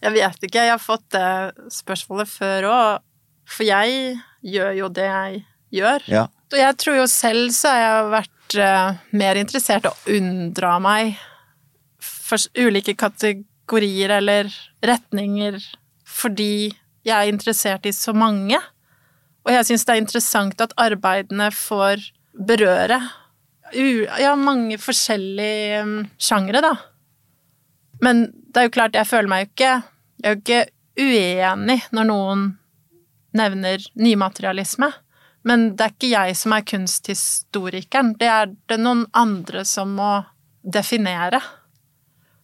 Jeg 0.04 0.12
vet 0.12 0.44
ikke, 0.44 0.64
jeg 0.66 0.74
har 0.74 0.82
fått 0.82 1.06
det 1.14 1.70
spørsmålet 1.72 2.28
før 2.28 2.68
òg. 2.70 3.04
For 3.46 3.62
jeg 3.66 4.16
gjør 4.44 4.72
jo 4.74 4.88
det 4.92 5.06
jeg 5.06 5.40
gjør. 5.78 6.06
Ja. 6.10 6.24
Og 6.52 6.58
jeg 6.60 6.78
tror 6.82 6.98
jo 7.00 7.06
selv 7.10 7.52
så 7.54 7.72
har 7.72 7.82
jeg 7.82 8.10
vært 8.12 8.56
eh, 8.62 8.98
mer 9.18 9.40
interessert 9.40 9.86
i 9.86 9.90
å 9.90 10.16
unndra 10.18 10.76
meg 10.82 11.16
for 12.02 12.42
ulike 12.58 12.96
kategorier 12.98 14.16
eller 14.18 14.50
retninger 14.84 15.58
fordi 16.16 16.72
jeg 17.06 17.14
er 17.14 17.30
interessert 17.30 17.86
i 17.86 17.94
så 17.94 18.14
mange. 18.16 18.58
Og 19.46 19.52
jeg 19.54 19.68
syns 19.68 19.86
det 19.86 19.94
er 19.94 20.02
interessant 20.02 20.62
at 20.62 20.74
arbeidene 20.80 21.50
får 21.54 22.02
berøre 22.46 22.98
ja, 23.74 24.36
mange 24.36 24.78
forskjellige 24.78 25.82
um, 25.82 25.96
sjangre, 26.18 26.62
da. 26.62 26.74
Men 28.00 28.26
det 28.32 28.60
er 28.60 28.68
jo 28.68 28.76
klart, 28.76 28.96
jeg 28.96 29.08
føler 29.08 29.30
meg 29.30 29.44
jo 29.44 29.50
ikke 29.54 29.72
Jeg 30.20 30.26
er 30.26 30.34
jo 30.34 30.40
ikke 30.42 30.62
uenig 30.96 31.76
når 31.92 32.06
noen 32.08 32.46
nevner 33.36 33.82
nymaterialisme. 34.00 34.88
Men 35.46 35.68
det 35.76 35.84
er 35.84 35.92
ikke 35.92 36.08
jeg 36.10 36.36
som 36.40 36.54
er 36.56 36.64
kunsthistorikeren. 36.66 38.14
Det 38.18 38.30
er 38.32 38.48
det 38.70 38.78
noen 38.80 39.04
andre 39.14 39.62
som 39.68 39.92
må 39.98 40.08
definere. 40.64 41.42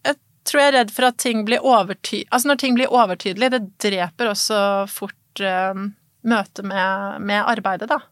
Jeg 0.04 0.18
tror 0.46 0.62
jeg 0.62 0.72
er 0.72 0.76
redd 0.76 0.92
for 0.94 1.08
at 1.08 1.18
ting 1.22 1.42
blir 1.48 1.64
overtydelig 1.64 2.28
Altså 2.30 2.52
når 2.52 2.60
ting 2.60 2.76
blir 2.76 2.92
overtydelig, 2.92 3.50
det 3.54 3.62
dreper 3.82 4.30
også 4.30 4.60
fort 4.92 5.42
uh, 5.42 5.74
møtet 6.22 6.68
med, 6.68 7.20
med 7.24 7.40
arbeidet, 7.40 7.88
da. 7.90 8.02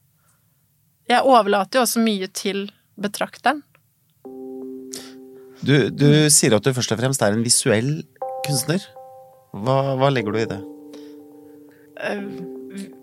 Jeg 1.10 1.26
overlater 1.26 1.78
jo 1.78 1.84
også 1.84 2.02
mye 2.02 2.30
til 2.34 2.68
betrakteren. 3.02 3.62
Du, 5.60 5.90
du 5.92 6.08
sier 6.32 6.56
at 6.56 6.64
du 6.64 6.72
først 6.72 6.94
og 6.94 7.00
fremst 7.02 7.22
er 7.24 7.36
en 7.36 7.44
visuell 7.44 7.92
kunstner. 8.46 8.84
Hva, 9.52 9.96
hva 10.00 10.08
legger 10.12 10.32
du 10.32 10.40
i 10.40 10.48
det? 10.48 10.60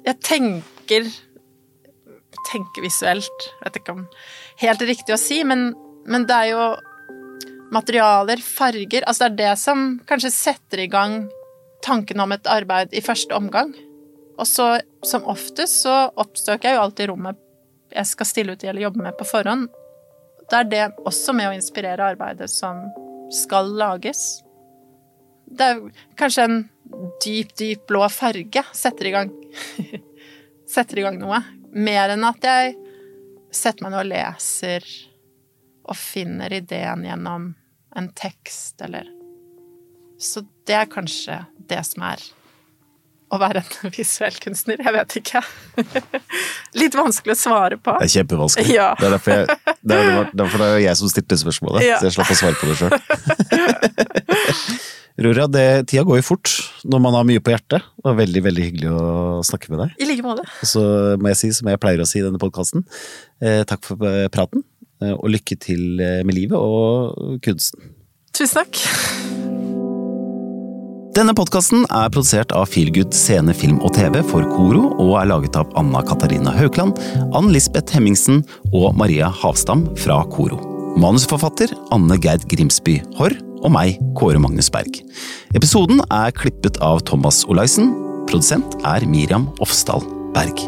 Jeg 0.08 0.18
tenker 0.26 1.10
tenker 2.48 2.86
visuelt. 2.86 3.48
Jeg 3.60 3.66
vet 3.66 3.80
ikke 3.82 3.96
om 3.98 4.06
helt 4.62 4.84
riktig 4.88 5.16
å 5.16 5.22
si, 5.22 5.42
men, 5.48 5.72
men 6.10 6.28
det 6.30 6.38
er 6.38 6.52
jo 6.54 6.68
materialer, 7.74 8.40
farger 8.40 9.04
Altså 9.04 9.28
det 9.28 9.34
er 9.34 9.40
det 9.42 9.60
som 9.60 9.82
kanskje 10.08 10.32
setter 10.32 10.86
i 10.86 10.88
gang 10.92 11.26
tanken 11.84 12.24
om 12.24 12.32
et 12.32 12.48
arbeid 12.50 12.96
i 12.96 13.04
første 13.04 13.36
omgang. 13.36 13.74
Og 14.38 14.48
så, 14.48 14.78
som 15.06 15.28
oftest, 15.28 15.84
så 15.84 16.08
oppsøker 16.16 16.70
jeg 16.70 16.78
jo 16.78 16.86
alltid 16.86 17.12
rommet 17.12 17.44
jeg 17.88 18.10
skal 18.10 18.28
stille 18.28 18.54
ut 18.54 18.64
i 18.64 18.68
eller 18.68 18.84
jobbe 18.84 19.04
med 19.04 19.16
på 19.18 19.28
forhånd. 19.28 19.70
Da 20.52 20.62
er 20.62 20.70
det 20.72 20.84
også 21.08 21.36
med 21.36 21.50
å 21.50 21.56
inspirere 21.56 22.14
arbeidet 22.14 22.50
som 22.52 22.86
skal 23.34 23.70
lages. 23.78 24.42
Det 25.48 25.64
er 25.64 25.82
kanskje 26.20 26.46
en 26.48 26.58
dyp, 27.24 27.54
dyp 27.60 27.86
blå 27.88 28.08
farge 28.12 28.64
setter 28.76 29.10
i 29.10 29.14
gang 29.16 29.32
Setter 30.68 31.00
i 31.00 31.04
gang 31.06 31.16
noe. 31.20 31.40
Mer 31.72 32.12
enn 32.12 32.26
at 32.28 32.44
jeg 32.44 32.74
setter 33.56 33.86
meg 33.86 33.94
ned 33.94 34.02
og 34.02 34.10
leser 34.10 34.88
og 35.88 35.96
finner 35.96 36.52
ideen 36.52 37.06
gjennom 37.08 37.54
en 37.96 38.10
tekst, 38.12 38.82
eller 38.84 39.08
Så 40.20 40.44
det 40.68 40.76
er 40.76 40.92
kanskje 40.92 41.40
det 41.70 41.80
som 41.88 42.04
er 42.04 42.24
å 43.34 43.40
være 43.42 43.62
en 43.66 43.92
visuell 43.98 44.38
kunstner. 44.44 44.80
Jeg 44.84 44.94
vet 44.96 45.16
ikke. 45.22 45.42
Litt 46.82 46.96
vanskelig 46.96 47.34
å 47.36 47.40
svare 47.40 47.78
på. 47.82 47.96
Det 48.00 48.08
er 48.08 48.14
kjempevanskelig. 48.20 48.76
Ja. 48.76 48.90
Det 49.00 49.08
er 49.10 49.16
derfor, 49.18 49.32
jeg, 49.34 49.76
det 49.84 49.98
er 50.00 50.30
derfor 50.44 50.64
det 50.64 50.70
er 50.74 50.84
jeg 50.86 51.00
som 51.02 51.12
stilte 51.12 51.40
spørsmålet, 51.44 51.84
Ja. 51.88 51.98
så 52.00 52.08
jeg 52.10 52.16
slapp 52.18 52.32
å 52.32 52.40
svare 52.40 52.58
på 52.62 52.70
det 52.72 52.78
sjøl. 52.80 52.92
Rora, 55.18 55.48
det, 55.50 55.64
tida 55.90 56.04
går 56.06 56.20
jo 56.20 56.26
fort 56.28 56.52
når 56.86 57.00
man 57.02 57.16
har 57.18 57.26
mye 57.26 57.42
på 57.42 57.50
hjertet. 57.50 57.82
Det 57.98 58.06
var 58.06 58.20
veldig 58.20 58.42
veldig 58.46 58.66
hyggelig 58.68 58.92
å 58.94 59.06
snakke 59.48 59.72
med 59.74 59.82
deg. 59.82 59.96
I 59.98 60.10
like 60.12 60.22
måte. 60.26 60.46
Og 60.62 60.70
så 60.70 60.84
må 61.18 61.32
jeg 61.34 61.40
si, 61.42 61.50
som 61.58 61.72
jeg 61.72 61.82
pleier 61.82 62.04
å 62.04 62.06
si 62.06 62.22
i 62.22 62.26
denne 62.28 62.38
podkasten, 62.42 62.86
eh, 63.42 63.64
takk 63.68 63.82
for 63.90 64.06
eh, 64.06 64.28
praten. 64.34 64.62
eh, 65.02 65.16
Og 65.18 65.32
lykke 65.34 65.58
til 65.58 65.98
eh, 66.06 66.22
med 66.22 66.38
livet 66.38 66.62
og 66.62 67.42
kunsten. 67.46 67.96
Tusen 68.38 68.62
takk. 68.62 69.27
Denne 71.18 71.34
podkasten 71.34 71.82
er 71.90 72.12
produsert 72.14 72.52
av 72.54 72.68
Feelgood 72.70 73.16
scene, 73.18 73.50
film 73.58 73.80
og 73.82 73.96
TV 73.96 74.20
for 74.30 74.46
Koro, 74.52 74.84
og 75.02 75.16
er 75.18 75.32
laget 75.32 75.58
av 75.58 75.72
Anna 75.80 76.04
Katarina 76.06 76.54
Haukland, 76.54 77.00
Ann 77.34 77.50
Lisbeth 77.50 77.96
Hemmingsen 77.96 78.44
og 78.70 78.94
Maria 79.02 79.32
Havstam 79.40 79.88
fra 79.98 80.20
Koro. 80.36 80.62
Manusforfatter 81.02 81.74
Anne 81.96 82.20
Gerd 82.22 82.46
Grimsby 82.54 83.00
Haarr 83.18 83.34
og 83.64 83.74
meg, 83.74 83.98
Kåre 84.20 84.38
Magnus 84.38 84.70
Berg. 84.70 85.02
Episoden 85.58 86.06
er 86.14 86.38
klippet 86.38 86.78
av 86.86 87.02
Thomas 87.10 87.48
Olaisen. 87.50 87.96
Produsent 88.30 88.78
er 88.86 89.10
Miriam 89.10 89.50
Ofsdal 89.58 90.06
Berg. 90.38 90.68